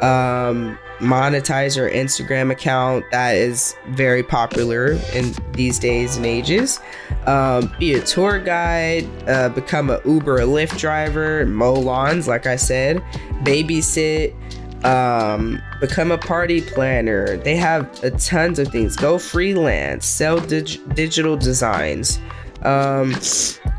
um, 0.01 0.77
monetize 0.99 1.75
your 1.77 1.89
Instagram 1.89 2.51
account. 2.51 3.05
That 3.11 3.35
is 3.35 3.75
very 3.89 4.23
popular 4.23 4.93
in 5.13 5.33
these 5.53 5.79
days 5.79 6.17
and 6.17 6.25
ages. 6.25 6.79
Um, 7.25 7.73
be 7.79 7.93
a 7.93 8.01
tour 8.01 8.39
guide, 8.39 9.07
uh, 9.27 9.49
become 9.49 9.89
a 9.89 10.01
Uber 10.05 10.37
or 10.37 10.45
Lyft 10.45 10.77
driver, 10.77 11.45
mow 11.45 11.73
lawns, 11.73 12.27
like 12.27 12.47
I 12.47 12.55
said, 12.55 12.97
babysit 13.43 14.33
um, 14.85 15.61
become 15.79 16.11
a 16.11 16.17
party 16.17 16.61
planner. 16.61 17.37
They 17.37 17.55
have 17.55 18.03
a 18.03 18.11
tons 18.11 18.59
of 18.59 18.69
things. 18.69 18.95
Go 18.95 19.17
freelance, 19.17 20.05
sell 20.05 20.39
dig- 20.39 20.95
digital 20.95 21.37
designs, 21.37 22.19
um, 22.63 23.15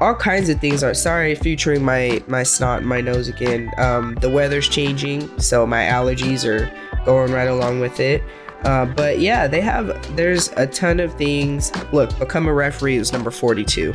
all 0.01 0.15
kinds 0.15 0.49
of 0.49 0.61
things. 0.61 0.83
Are 0.83 0.95
sorry, 0.95 1.35
featuring 1.35 1.85
my 1.85 2.23
my 2.27 2.43
snot, 2.43 2.83
my 2.83 3.01
nose 3.01 3.29
again. 3.29 3.71
Um, 3.79 4.15
the 4.17 4.31
weather's 4.31 4.69
changing, 4.69 5.39
so 5.39 5.67
my 5.67 5.83
allergies 5.85 6.45
are 6.45 6.71
going 7.05 7.33
right 7.33 7.49
along 7.49 7.81
with 7.81 8.01
it. 8.01 8.23
Uh, 8.65 8.85
but 8.85 9.19
yeah, 9.19 9.47
they 9.47 9.61
have. 9.61 10.17
There's 10.17 10.49
a 10.53 10.67
ton 10.67 11.01
of 11.01 11.15
things. 11.15 11.73
Look, 11.93 12.17
become 12.19 12.47
a 12.47 12.53
referee 12.53 12.97
is 12.97 13.13
number 13.13 13.31
42. 13.31 13.95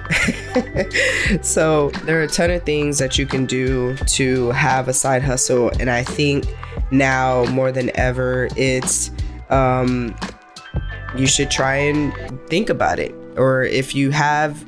so 1.41 1.89
there 2.03 2.19
are 2.19 2.23
a 2.23 2.27
ton 2.27 2.49
of 2.49 2.63
things 2.63 2.97
that 2.97 3.17
you 3.19 3.27
can 3.27 3.45
do 3.45 3.95
to 3.95 4.49
have 4.51 4.87
a 4.87 4.93
side 4.93 5.21
hustle, 5.21 5.71
and 5.79 5.89
I 5.89 6.03
think 6.03 6.45
now 6.91 7.45
more 7.45 7.71
than 7.71 7.95
ever, 7.97 8.49
it's 8.55 9.11
um, 9.49 10.15
you 11.15 11.27
should 11.27 11.51
try 11.51 11.75
and 11.75 12.13
think 12.49 12.69
about 12.69 12.99
it. 12.99 13.13
Or 13.37 13.63
if 13.63 13.95
you 13.95 14.11
have, 14.11 14.65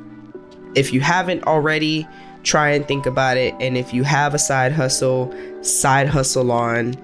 if 0.74 0.92
you 0.92 1.00
haven't 1.00 1.44
already, 1.44 2.06
try 2.42 2.70
and 2.70 2.86
think 2.86 3.06
about 3.06 3.36
it. 3.36 3.54
And 3.60 3.76
if 3.76 3.92
you 3.92 4.04
have 4.04 4.34
a 4.34 4.38
side 4.38 4.72
hustle, 4.72 5.34
side 5.62 6.08
hustle 6.08 6.52
on. 6.52 6.94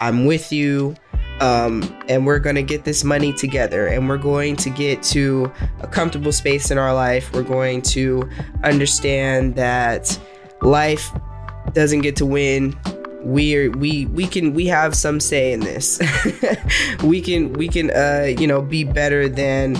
I'm 0.00 0.26
with 0.26 0.52
you 0.52 0.94
um, 1.40 1.82
and 2.08 2.26
we're 2.26 2.38
going 2.38 2.56
to 2.56 2.62
get 2.62 2.84
this 2.84 3.04
money 3.04 3.32
together 3.32 3.86
and 3.86 4.08
we're 4.08 4.16
going 4.16 4.56
to 4.56 4.70
get 4.70 5.02
to 5.04 5.52
a 5.80 5.86
comfortable 5.86 6.32
space 6.32 6.70
in 6.70 6.78
our 6.78 6.94
life. 6.94 7.32
We're 7.32 7.42
going 7.42 7.82
to 7.82 8.28
understand 8.64 9.56
that 9.56 10.18
life 10.62 11.10
doesn't 11.72 12.00
get 12.00 12.16
to 12.16 12.26
win 12.26 12.74
we're 13.26 13.72
we 13.72 14.06
we 14.06 14.26
can 14.26 14.54
we 14.54 14.66
have 14.66 14.94
some 14.94 15.18
say 15.18 15.52
in 15.52 15.60
this. 15.60 16.00
we 17.02 17.20
can 17.20 17.52
we 17.54 17.68
can 17.68 17.90
uh 17.90 18.26
you 18.38 18.46
know 18.46 18.62
be 18.62 18.84
better 18.84 19.28
than 19.28 19.74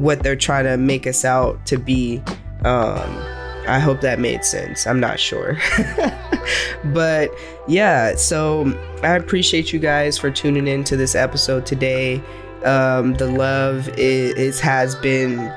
what 0.00 0.22
they're 0.22 0.36
trying 0.36 0.64
to 0.64 0.76
make 0.76 1.06
us 1.06 1.24
out 1.24 1.64
to 1.66 1.78
be. 1.78 2.22
Um, 2.64 3.18
I 3.66 3.78
hope 3.78 4.00
that 4.00 4.18
made 4.18 4.44
sense. 4.44 4.86
I'm 4.86 5.00
not 5.00 5.18
sure. 5.18 5.58
but 6.86 7.30
yeah, 7.68 8.14
so 8.14 8.72
I 9.02 9.16
appreciate 9.16 9.72
you 9.72 9.78
guys 9.78 10.16
for 10.18 10.30
tuning 10.30 10.66
in 10.66 10.84
to 10.84 10.96
this 10.96 11.14
episode 11.14 11.66
today. 11.66 12.22
Um, 12.64 13.14
the 13.14 13.26
love 13.26 13.88
is, 13.98 14.34
is 14.34 14.60
has 14.60 14.94
been 14.96 15.52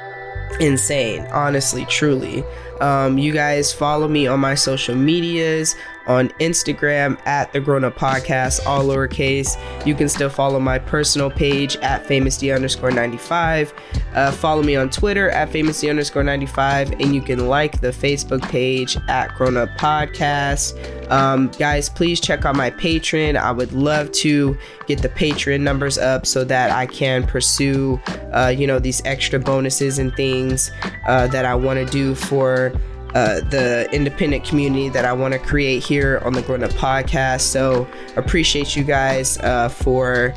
insane, 0.60 1.28
honestly, 1.32 1.86
truly. 1.86 2.44
Um, 2.82 3.18
you 3.18 3.32
guys 3.32 3.72
follow 3.72 4.08
me 4.08 4.28
on 4.28 4.40
my 4.40 4.56
social 4.56 4.96
medias 4.96 5.76
on 6.08 6.30
Instagram 6.40 7.20
at 7.26 7.52
the 7.54 7.60
Grown 7.60 7.84
Up 7.84 7.96
Podcast, 7.96 8.66
all 8.66 8.84
lowercase. 8.84 9.58
You 9.86 9.96
can 9.96 10.10
still 10.10 10.30
follow 10.30 10.60
my 10.60 10.80
personal 10.80 11.30
page 11.30 11.76
at 11.78 12.06
famousd 12.06 12.56
underscore 12.56 12.92
95. 12.92 13.74
Uh, 14.14 14.32
follow 14.32 14.64
me 14.64 14.76
on 14.76 14.90
Twitter 14.90 15.30
at 15.30 15.50
famousd 15.50 15.90
underscore 15.90 16.24
95. 16.24 16.92
And 16.94 17.14
you 17.14 17.22
can 17.22 17.48
like 17.48 17.82
the 17.82 17.90
Facebook 17.90 18.42
page 18.50 18.98
at 19.08 19.34
Grown 19.36 19.58
Up 19.58 19.70
Podcast. 19.78 20.76
Um, 21.12 21.50
guys, 21.60 21.90
please 21.90 22.20
check 22.20 22.46
out 22.46 22.56
my 22.56 22.72
Patreon. 22.72 23.36
I 23.36 23.52
would 23.52 23.74
love 23.74 24.12
to 24.14 24.58
get 24.88 25.02
the 25.02 25.10
Patreon 25.10 25.62
numbers 25.62 25.98
up 25.98 26.26
so 26.26 26.44
that 26.46 26.72
I 26.72 26.86
can 26.86 27.26
pursue, 27.26 28.00
uh, 28.32 28.54
you 28.56 28.68
know, 28.68 28.80
these 28.80 29.02
extra 29.06 29.40
bonuses 29.40 30.00
and 30.00 30.16
things 30.16 30.72
uh, 31.08 31.28
that 31.28 31.46
I 31.46 31.56
want 31.56 31.80
to 31.80 31.86
do 31.86 32.16
for 32.16 32.74
uh, 33.16 33.40
the 33.50 33.90
independent 33.94 34.44
community 34.44 34.90
that 34.90 35.06
I 35.06 35.14
want 35.14 35.34
to 35.34 35.40
create 35.40 35.82
here 35.82 36.22
on 36.26 36.34
the 36.34 36.42
Grown 36.42 36.64
Up 36.64 36.72
Podcast. 36.72 37.42
So 37.42 37.88
appreciate 38.18 38.76
you 38.76 38.84
guys 38.84 39.38
uh, 39.40 39.70
for 39.70 40.34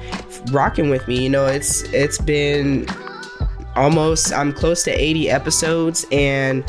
rocking 0.53 0.89
with 0.89 1.07
me. 1.09 1.25
You 1.25 1.29
know, 1.29 1.47
it's 1.47 1.83
it's 1.93 2.19
been 2.19 2.87
almost 3.75 4.33
I'm 4.33 4.53
close 4.53 4.85
to 4.85 4.91
80 4.91 5.29
episodes 5.29 6.07
and 6.13 6.65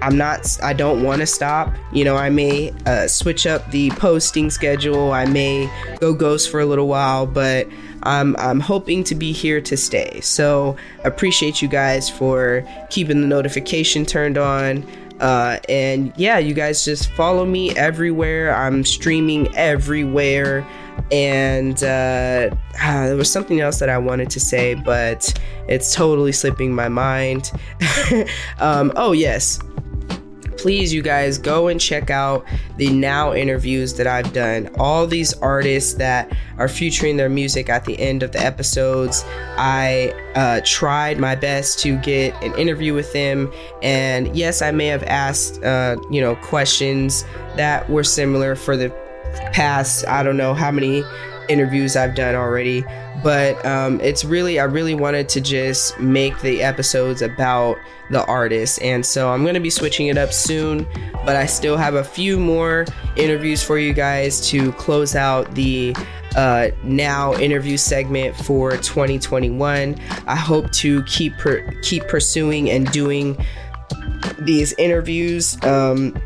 I'm 0.00 0.16
not 0.16 0.58
I 0.62 0.72
don't 0.72 1.02
want 1.02 1.20
to 1.20 1.26
stop. 1.26 1.74
You 1.92 2.04
know, 2.04 2.16
I 2.16 2.30
may 2.30 2.72
uh, 2.86 3.06
switch 3.06 3.46
up 3.46 3.70
the 3.70 3.90
posting 3.90 4.50
schedule. 4.50 5.12
I 5.12 5.26
may 5.26 5.70
go 6.00 6.14
ghost 6.14 6.50
for 6.50 6.60
a 6.60 6.66
little 6.66 6.88
while, 6.88 7.26
but 7.26 7.68
I'm 8.02 8.36
I'm 8.36 8.60
hoping 8.60 9.04
to 9.04 9.14
be 9.14 9.32
here 9.32 9.60
to 9.60 9.76
stay. 9.76 10.20
So 10.20 10.76
appreciate 11.04 11.62
you 11.62 11.68
guys 11.68 12.10
for 12.10 12.66
keeping 12.90 13.20
the 13.20 13.26
notification 13.26 14.04
turned 14.04 14.38
on. 14.38 14.84
Uh, 15.22 15.58
and 15.68 16.12
yeah, 16.16 16.38
you 16.38 16.52
guys 16.52 16.84
just 16.84 17.10
follow 17.12 17.46
me 17.46 17.70
everywhere. 17.76 18.54
I'm 18.54 18.84
streaming 18.84 19.54
everywhere. 19.54 20.66
And 21.10 21.76
uh, 21.82 22.50
there 22.74 23.16
was 23.16 23.30
something 23.30 23.60
else 23.60 23.78
that 23.78 23.88
I 23.88 23.98
wanted 23.98 24.30
to 24.30 24.40
say, 24.40 24.74
but 24.74 25.32
it's 25.68 25.94
totally 25.94 26.32
slipping 26.32 26.74
my 26.74 26.88
mind. 26.88 27.52
um, 28.58 28.92
oh, 28.96 29.12
yes 29.12 29.60
please, 30.62 30.92
you 30.92 31.02
guys, 31.02 31.38
go 31.38 31.66
and 31.66 31.80
check 31.80 32.08
out 32.08 32.46
the 32.76 32.88
now 32.88 33.34
interviews 33.34 33.94
that 33.94 34.06
I've 34.06 34.32
done. 34.32 34.70
All 34.78 35.08
these 35.08 35.34
artists 35.34 35.94
that 35.94 36.32
are 36.56 36.68
featuring 36.68 37.16
their 37.16 37.28
music 37.28 37.68
at 37.68 37.84
the 37.84 37.98
end 37.98 38.22
of 38.22 38.30
the 38.30 38.38
episodes. 38.38 39.24
I 39.58 40.14
uh, 40.36 40.60
tried 40.64 41.18
my 41.18 41.34
best 41.34 41.80
to 41.80 41.98
get 41.98 42.40
an 42.44 42.54
interview 42.54 42.94
with 42.94 43.12
them. 43.12 43.52
And 43.82 44.34
yes, 44.36 44.62
I 44.62 44.70
may 44.70 44.86
have 44.86 45.02
asked, 45.02 45.60
uh, 45.64 45.96
you 46.12 46.20
know, 46.20 46.36
questions 46.36 47.24
that 47.56 47.90
were 47.90 48.04
similar 48.04 48.54
for 48.54 48.76
the 48.76 48.90
past, 49.52 50.06
I 50.06 50.22
don't 50.22 50.36
know 50.36 50.54
how 50.54 50.70
many 50.70 51.02
interviews 51.48 51.96
I've 51.96 52.14
done 52.14 52.34
already. 52.34 52.84
But 53.22 53.64
um, 53.64 54.00
it's 54.00 54.24
really, 54.24 54.58
I 54.58 54.64
really 54.64 54.94
wanted 54.94 55.28
to 55.30 55.40
just 55.40 55.98
make 56.00 56.40
the 56.40 56.62
episodes 56.62 57.22
about 57.22 57.78
the 58.10 58.24
artist. 58.26 58.82
And 58.82 59.04
so 59.04 59.30
I'm 59.30 59.42
going 59.42 59.54
to 59.54 59.60
be 59.60 59.70
switching 59.70 60.08
it 60.08 60.18
up 60.18 60.32
soon, 60.32 60.86
but 61.24 61.36
I 61.36 61.46
still 61.46 61.76
have 61.76 61.94
a 61.94 62.04
few 62.04 62.38
more 62.38 62.84
interviews 63.16 63.62
for 63.62 63.78
you 63.78 63.92
guys 63.92 64.46
to 64.48 64.72
close 64.72 65.14
out 65.14 65.54
the 65.54 65.94
uh, 66.36 66.68
now 66.82 67.34
interview 67.34 67.76
segment 67.76 68.34
for 68.36 68.72
2021. 68.72 69.96
I 70.26 70.36
hope 70.36 70.70
to 70.72 71.02
keep 71.04 71.36
per- 71.38 71.70
keep 71.82 72.06
pursuing 72.08 72.70
and 72.70 72.90
doing 72.90 73.36
these 74.38 74.72
interviews. 74.74 75.62
Um, 75.64 76.16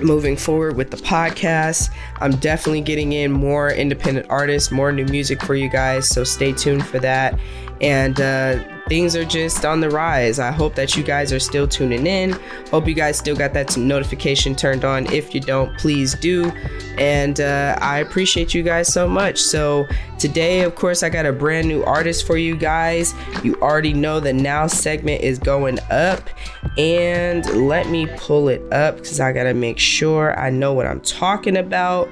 moving 0.00 0.36
forward 0.36 0.76
with 0.76 0.90
the 0.90 0.96
podcast. 0.96 1.90
I'm 2.20 2.36
definitely 2.36 2.80
getting 2.82 3.12
in 3.12 3.32
more 3.32 3.70
independent 3.70 4.26
artists, 4.30 4.70
more 4.70 4.92
new 4.92 5.04
music 5.06 5.42
for 5.42 5.54
you 5.54 5.68
guys. 5.68 6.08
So 6.08 6.24
stay 6.24 6.52
tuned 6.52 6.86
for 6.86 6.98
that. 7.00 7.38
And 7.80 8.20
uh, 8.20 8.62
things 8.88 9.16
are 9.16 9.24
just 9.24 9.64
on 9.64 9.80
the 9.80 9.90
rise. 9.90 10.38
I 10.38 10.50
hope 10.50 10.74
that 10.74 10.96
you 10.96 11.02
guys 11.02 11.32
are 11.32 11.40
still 11.40 11.66
tuning 11.66 12.06
in. 12.06 12.32
Hope 12.70 12.86
you 12.86 12.94
guys 12.94 13.18
still 13.18 13.36
got 13.36 13.52
that 13.54 13.76
notification 13.76 14.54
turned 14.54 14.84
on. 14.84 15.06
If 15.12 15.34
you 15.34 15.40
don't, 15.40 15.76
please 15.78 16.14
do. 16.14 16.50
And 16.98 17.40
uh, 17.40 17.78
I 17.80 17.98
appreciate 17.98 18.54
you 18.54 18.62
guys 18.62 18.92
so 18.92 19.08
much. 19.08 19.38
So, 19.38 19.86
today, 20.18 20.62
of 20.62 20.74
course, 20.74 21.02
I 21.02 21.08
got 21.08 21.26
a 21.26 21.32
brand 21.32 21.68
new 21.68 21.82
artist 21.84 22.26
for 22.26 22.36
you 22.36 22.56
guys. 22.56 23.14
You 23.42 23.54
already 23.56 23.92
know 23.92 24.20
the 24.20 24.32
now 24.32 24.66
segment 24.66 25.22
is 25.22 25.38
going 25.38 25.78
up. 25.90 26.28
And 26.76 27.46
let 27.68 27.88
me 27.88 28.06
pull 28.16 28.48
it 28.48 28.60
up 28.72 28.96
because 28.96 29.20
I 29.20 29.32
got 29.32 29.44
to 29.44 29.54
make 29.54 29.78
sure 29.78 30.38
I 30.38 30.50
know 30.50 30.72
what 30.74 30.86
I'm 30.86 31.00
talking 31.00 31.56
about. 31.56 32.08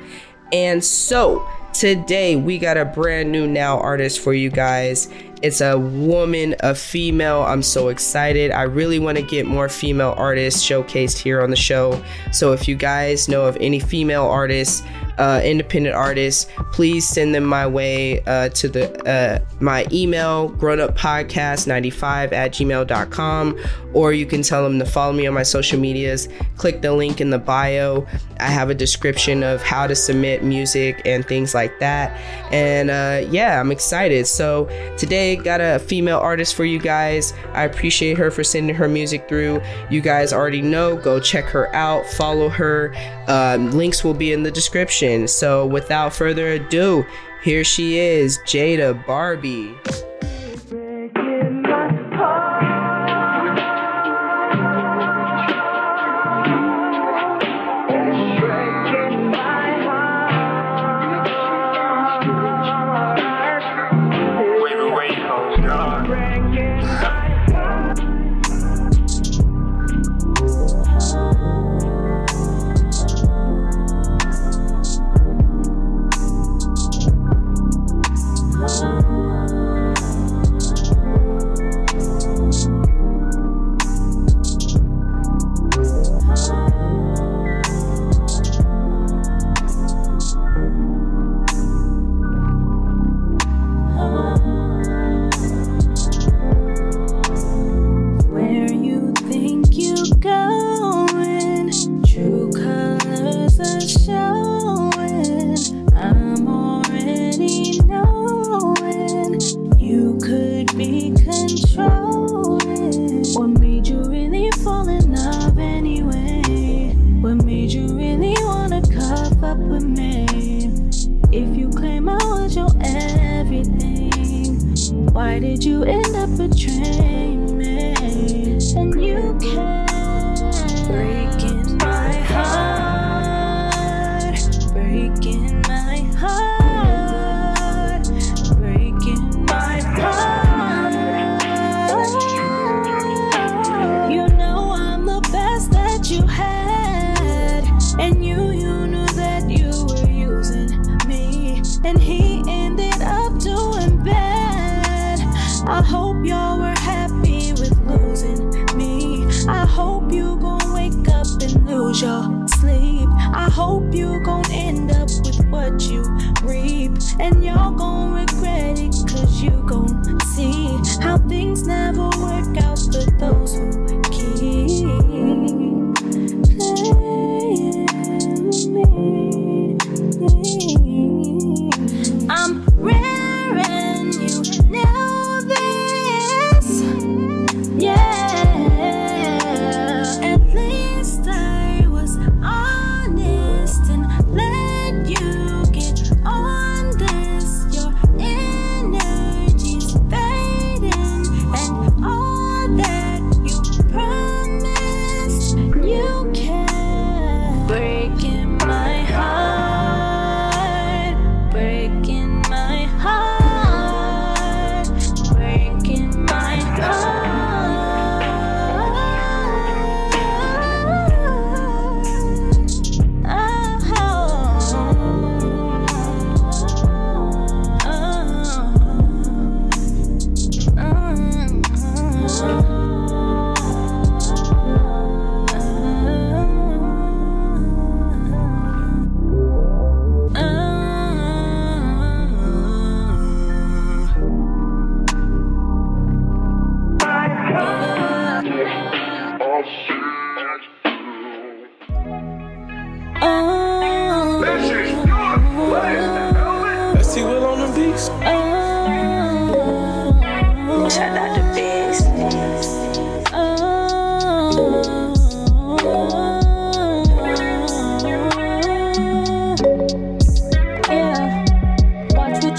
And 0.52 0.84
so, 0.84 1.46
today 1.72 2.34
we 2.34 2.58
got 2.58 2.76
a 2.76 2.84
brand 2.84 3.30
new 3.30 3.46
now 3.46 3.78
artist 3.78 4.20
for 4.20 4.34
you 4.34 4.50
guys 4.50 5.08
it's 5.42 5.60
a 5.60 5.78
woman, 5.78 6.54
a 6.60 6.74
female. 6.74 7.42
I'm 7.42 7.62
so 7.62 7.88
excited. 7.88 8.50
I 8.50 8.62
really 8.62 8.98
want 8.98 9.16
to 9.18 9.22
get 9.22 9.46
more 9.46 9.68
female 9.68 10.14
artists 10.16 10.62
showcased 10.62 11.18
here 11.18 11.40
on 11.40 11.50
the 11.50 11.56
show. 11.56 12.02
So 12.32 12.52
if 12.52 12.68
you 12.68 12.76
guys 12.76 13.28
know 13.28 13.46
of 13.46 13.56
any 13.60 13.80
female 13.80 14.26
artists, 14.26 14.82
uh, 15.18 15.40
independent 15.44 15.94
artists, 15.94 16.46
please 16.72 17.06
send 17.06 17.34
them 17.34 17.44
my 17.44 17.66
way 17.66 18.20
uh, 18.24 18.48
to 18.50 18.68
the 18.68 19.08
uh, 19.08 19.38
my 19.60 19.86
email 19.92 20.50
grownuppodcast95 20.52 22.32
at 22.32 22.52
gmail.com 22.52 23.58
or 23.92 24.12
you 24.12 24.24
can 24.24 24.42
tell 24.42 24.62
them 24.62 24.78
to 24.78 24.86
follow 24.86 25.12
me 25.12 25.26
on 25.26 25.34
my 25.34 25.42
social 25.42 25.78
medias 25.78 26.28
click 26.56 26.80
the 26.80 26.92
link 26.92 27.20
in 27.20 27.30
the 27.30 27.38
bio 27.38 28.06
i 28.38 28.46
have 28.46 28.70
a 28.70 28.74
description 28.74 29.42
of 29.42 29.62
how 29.62 29.86
to 29.86 29.94
submit 29.94 30.42
music 30.42 31.02
and 31.04 31.26
things 31.26 31.54
like 31.54 31.78
that 31.78 32.10
and 32.52 32.90
uh, 32.90 33.28
yeah 33.30 33.60
i'm 33.60 33.70
excited 33.70 34.26
so 34.26 34.66
today 34.96 35.29
got 35.36 35.60
a 35.60 35.78
female 35.78 36.18
artist 36.18 36.54
for 36.54 36.64
you 36.64 36.78
guys. 36.78 37.32
I 37.52 37.64
appreciate 37.64 38.18
her 38.18 38.30
for 38.30 38.44
sending 38.44 38.74
her 38.76 38.88
music 38.88 39.28
through. 39.28 39.60
You 39.90 40.00
guys 40.00 40.32
already 40.32 40.62
know. 40.62 40.96
Go 40.96 41.20
check 41.20 41.44
her 41.46 41.74
out. 41.74 42.06
Follow 42.06 42.48
her. 42.48 42.94
Um, 43.28 43.70
links 43.72 44.04
will 44.04 44.14
be 44.14 44.32
in 44.32 44.42
the 44.42 44.50
description. 44.50 45.28
So 45.28 45.66
without 45.66 46.12
further 46.12 46.52
ado, 46.52 47.06
here 47.42 47.64
she 47.64 47.98
is, 47.98 48.38
Jada 48.40 49.06
Barbie. 49.06 49.74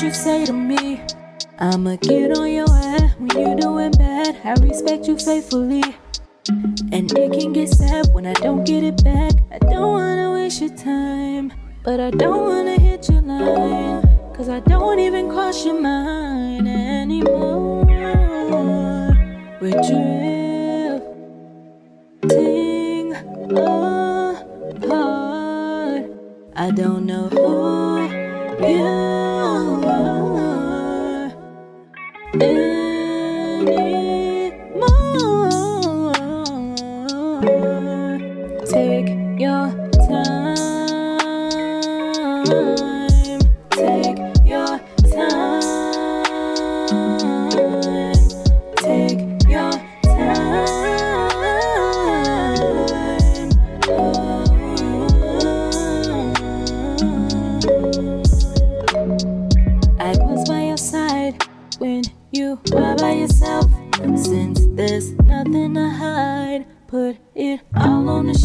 You 0.02 0.12
say 0.12 0.46
to 0.46 0.54
me. 0.54 1.00
I'ma 1.60 1.96
get 1.98 2.36
on 2.36 2.52
your 2.52 2.70
ass 2.70 3.14
when 3.20 3.30
you're 3.38 3.56
doing 3.56 3.92
bad. 3.92 4.36
I 4.44 4.54
respect 4.64 5.08
you 5.08 5.18
faithfully. 5.18 5.84
And 6.92 7.12
it 7.16 7.32
can 7.34 7.54
get 7.54 7.70
sad 7.70 8.08
when 8.12 8.26
I 8.26 8.34
don't 8.34 8.64
get 8.64 8.84
it 8.84 9.04
back. 9.04 9.34
I 9.52 9.60
don't 9.60 9.92
wanna 9.92 10.32
waste 10.34 10.60
your 10.60 10.76
time, 10.76 11.54
but 11.84 12.00
I 12.00 12.10
don't 12.10 12.42
wanna 12.42 12.80
hit 12.80 13.10
your 13.10 13.22
line. 13.22 14.02
Cause 14.34 14.50
I 14.50 14.60
don't 14.62 14.98
even 14.98 15.30
cross 15.30 15.64
your 15.66 15.80
mind 15.80 16.68
anymore. 16.68 17.86
We're 19.62 19.82
drifting 22.24 23.14
apart. 24.74 25.18
I 26.56 26.72
don't 26.72 27.06
know 27.06 27.28
who 27.30 27.52
you 28.68 29.31
anymore. 32.42 32.71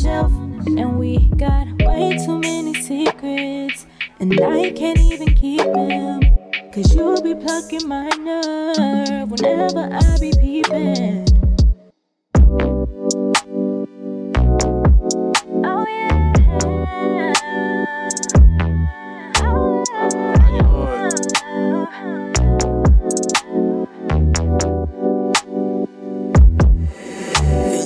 Shelf. 0.02 0.32
And 0.66 0.98
we 0.98 1.18
got 1.37 1.66
way 1.82 2.18
too 2.24 2.38
many 2.38 2.74
secrets, 2.74 3.87
and 4.20 4.32
I 4.40 4.70
can't 4.72 4.98
even 4.98 5.35
keep 5.35 5.62
them. 5.62 6.20
Cause 6.72 6.94
you'll 6.94 7.22
be 7.22 7.35
plucking 7.35 7.88
my 7.88 8.09
nerve 8.09 9.30
whenever 9.30 9.88
I 9.92 10.18
be 10.18 10.32
peeping. 10.32 11.36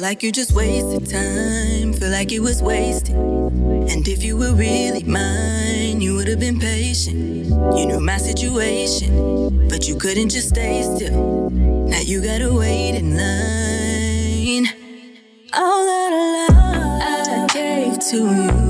Feel 0.00 0.08
like 0.08 0.22
you 0.22 0.32
just 0.32 0.52
wasted 0.52 1.10
time, 1.10 1.92
feel 1.92 2.08
like 2.08 2.32
it 2.32 2.40
was 2.40 2.62
wasted. 2.62 3.14
And 3.14 4.08
if 4.08 4.24
you 4.24 4.38
were 4.38 4.54
really 4.54 5.02
mine, 5.02 6.00
you 6.00 6.14
would 6.14 6.26
have 6.26 6.40
been 6.40 6.58
patient. 6.58 7.48
You 7.76 7.84
knew 7.84 8.00
my 8.00 8.16
situation, 8.16 9.68
but 9.68 9.86
you 9.86 9.96
couldn't 9.96 10.30
just 10.30 10.48
stay 10.48 10.80
still. 10.84 11.50
Now 11.50 12.00
you 12.00 12.22
gotta 12.22 12.50
wait 12.50 12.94
in 12.94 13.14
line. 13.14 14.72
All 15.52 15.84
that 15.84 16.48
love, 16.48 17.28
I 17.28 17.46
gave 17.52 17.98
to 18.08 18.16
you. 18.16 18.69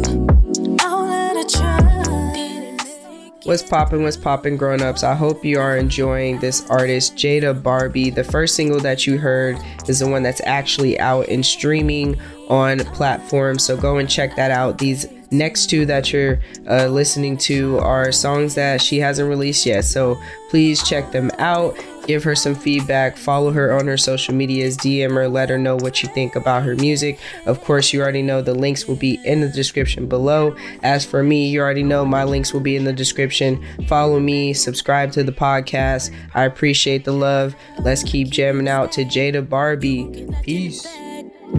What's 3.44 3.62
poppin', 3.62 4.02
what's 4.02 4.18
poppin', 4.18 4.58
grown 4.58 4.82
ups? 4.82 5.02
I 5.02 5.14
hope 5.14 5.46
you 5.46 5.58
are 5.58 5.78
enjoying 5.78 6.38
this 6.40 6.68
artist, 6.68 7.14
Jada 7.14 7.60
Barbie. 7.60 8.10
The 8.10 8.22
first 8.22 8.54
single 8.54 8.78
that 8.80 9.06
you 9.06 9.16
heard 9.16 9.56
is 9.88 10.00
the 10.00 10.08
one 10.08 10.22
that's 10.22 10.42
actually 10.44 11.00
out 11.00 11.26
and 11.28 11.44
streaming 11.44 12.20
on 12.48 12.80
platforms. 12.80 13.64
So 13.64 13.78
go 13.78 13.96
and 13.96 14.10
check 14.10 14.36
that 14.36 14.50
out. 14.50 14.76
These 14.76 15.06
next 15.30 15.70
two 15.70 15.86
that 15.86 16.12
you're 16.12 16.38
uh, 16.68 16.88
listening 16.88 17.38
to 17.38 17.78
are 17.78 18.12
songs 18.12 18.54
that 18.56 18.82
she 18.82 18.98
hasn't 18.98 19.30
released 19.30 19.64
yet. 19.64 19.86
So 19.86 20.20
please 20.50 20.86
check 20.86 21.10
them 21.10 21.30
out. 21.38 21.82
Give 22.06 22.24
her 22.24 22.34
some 22.34 22.54
feedback. 22.54 23.16
Follow 23.16 23.52
her 23.52 23.72
on 23.78 23.86
her 23.86 23.96
social 23.96 24.34
medias. 24.34 24.76
DM 24.76 25.14
her. 25.14 25.28
Let 25.28 25.50
her 25.50 25.58
know 25.58 25.76
what 25.76 26.02
you 26.02 26.08
think 26.08 26.36
about 26.36 26.62
her 26.64 26.74
music. 26.76 27.18
Of 27.46 27.62
course, 27.62 27.92
you 27.92 28.00
already 28.00 28.22
know 28.22 28.42
the 28.42 28.54
links 28.54 28.86
will 28.86 28.96
be 28.96 29.20
in 29.24 29.40
the 29.40 29.48
description 29.48 30.06
below. 30.06 30.56
As 30.82 31.04
for 31.04 31.22
me, 31.22 31.48
you 31.48 31.60
already 31.60 31.82
know 31.82 32.04
my 32.04 32.24
links 32.24 32.52
will 32.52 32.60
be 32.60 32.76
in 32.76 32.84
the 32.84 32.92
description. 32.92 33.64
Follow 33.86 34.18
me. 34.18 34.52
Subscribe 34.52 35.12
to 35.12 35.22
the 35.22 35.32
podcast. 35.32 36.12
I 36.34 36.44
appreciate 36.44 37.04
the 37.04 37.12
love. 37.12 37.54
Let's 37.80 38.02
keep 38.02 38.28
jamming 38.30 38.68
out 38.68 38.92
to 38.92 39.04
Jada 39.04 39.46
Barbie. 39.48 40.28
Peace. 40.42 40.86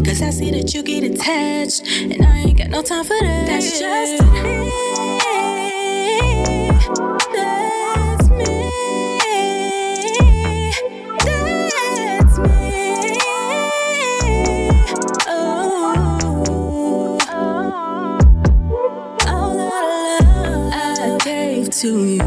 Cause 0.05 0.21
I 0.21 0.29
see 0.29 0.51
that 0.51 0.73
you 0.73 0.83
get 0.83 1.03
attached, 1.03 1.85
and 1.85 2.25
I 2.25 2.37
ain't 2.37 2.57
got 2.57 2.69
no 2.69 2.81
time 2.81 3.03
for 3.03 3.09
that. 3.09 3.45
That's 3.45 3.77
just 3.77 4.23
me. 4.23 5.10
To 21.81 22.05
you. 22.05 22.21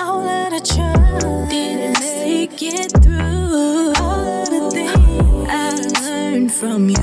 All 0.00 0.22
that 0.24 0.50
I 0.50 0.60
tried 0.60 1.50
didn't 1.50 2.00
make 2.00 2.62
it 2.62 2.90
through. 3.02 3.92
All 4.00 4.24
of 4.24 4.48
the 4.48 4.70
things 4.72 5.48
I 5.50 5.76
learned 6.00 6.50
from 6.54 6.88
you, 6.88 6.96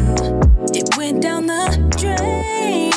it 0.74 0.97
went 0.97 1.22
down 1.22 1.45
the 1.45 1.78
drain. 1.99 2.91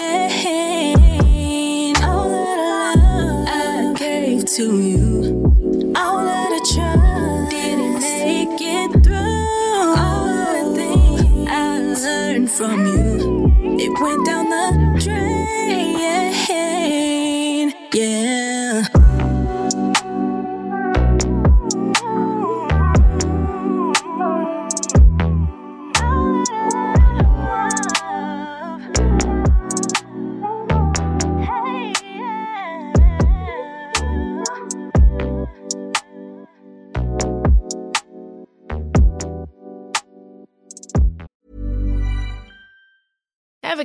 All 2.02 2.30
that 2.30 2.96
love 2.96 3.46
I 3.46 3.94
gave 3.98 4.46
to 4.46 4.80
you, 4.80 5.92
all 5.94 6.24
that 6.24 6.50
I 6.50 6.60
tried 6.72 7.50
didn't 7.50 8.00
make 8.00 8.58
it 8.58 9.04
through. 9.04 9.96
All 10.00 10.28
of 10.30 10.74
the 10.74 10.80
things 10.80 11.46
I 11.46 12.08
learned 12.08 12.50
from 12.50 12.86
you, 12.86 13.76
it 13.78 13.92
went 14.00 14.24
down 14.24 14.48
the 14.48 15.00
drain. 15.04 15.98
Yeah. 17.92 18.25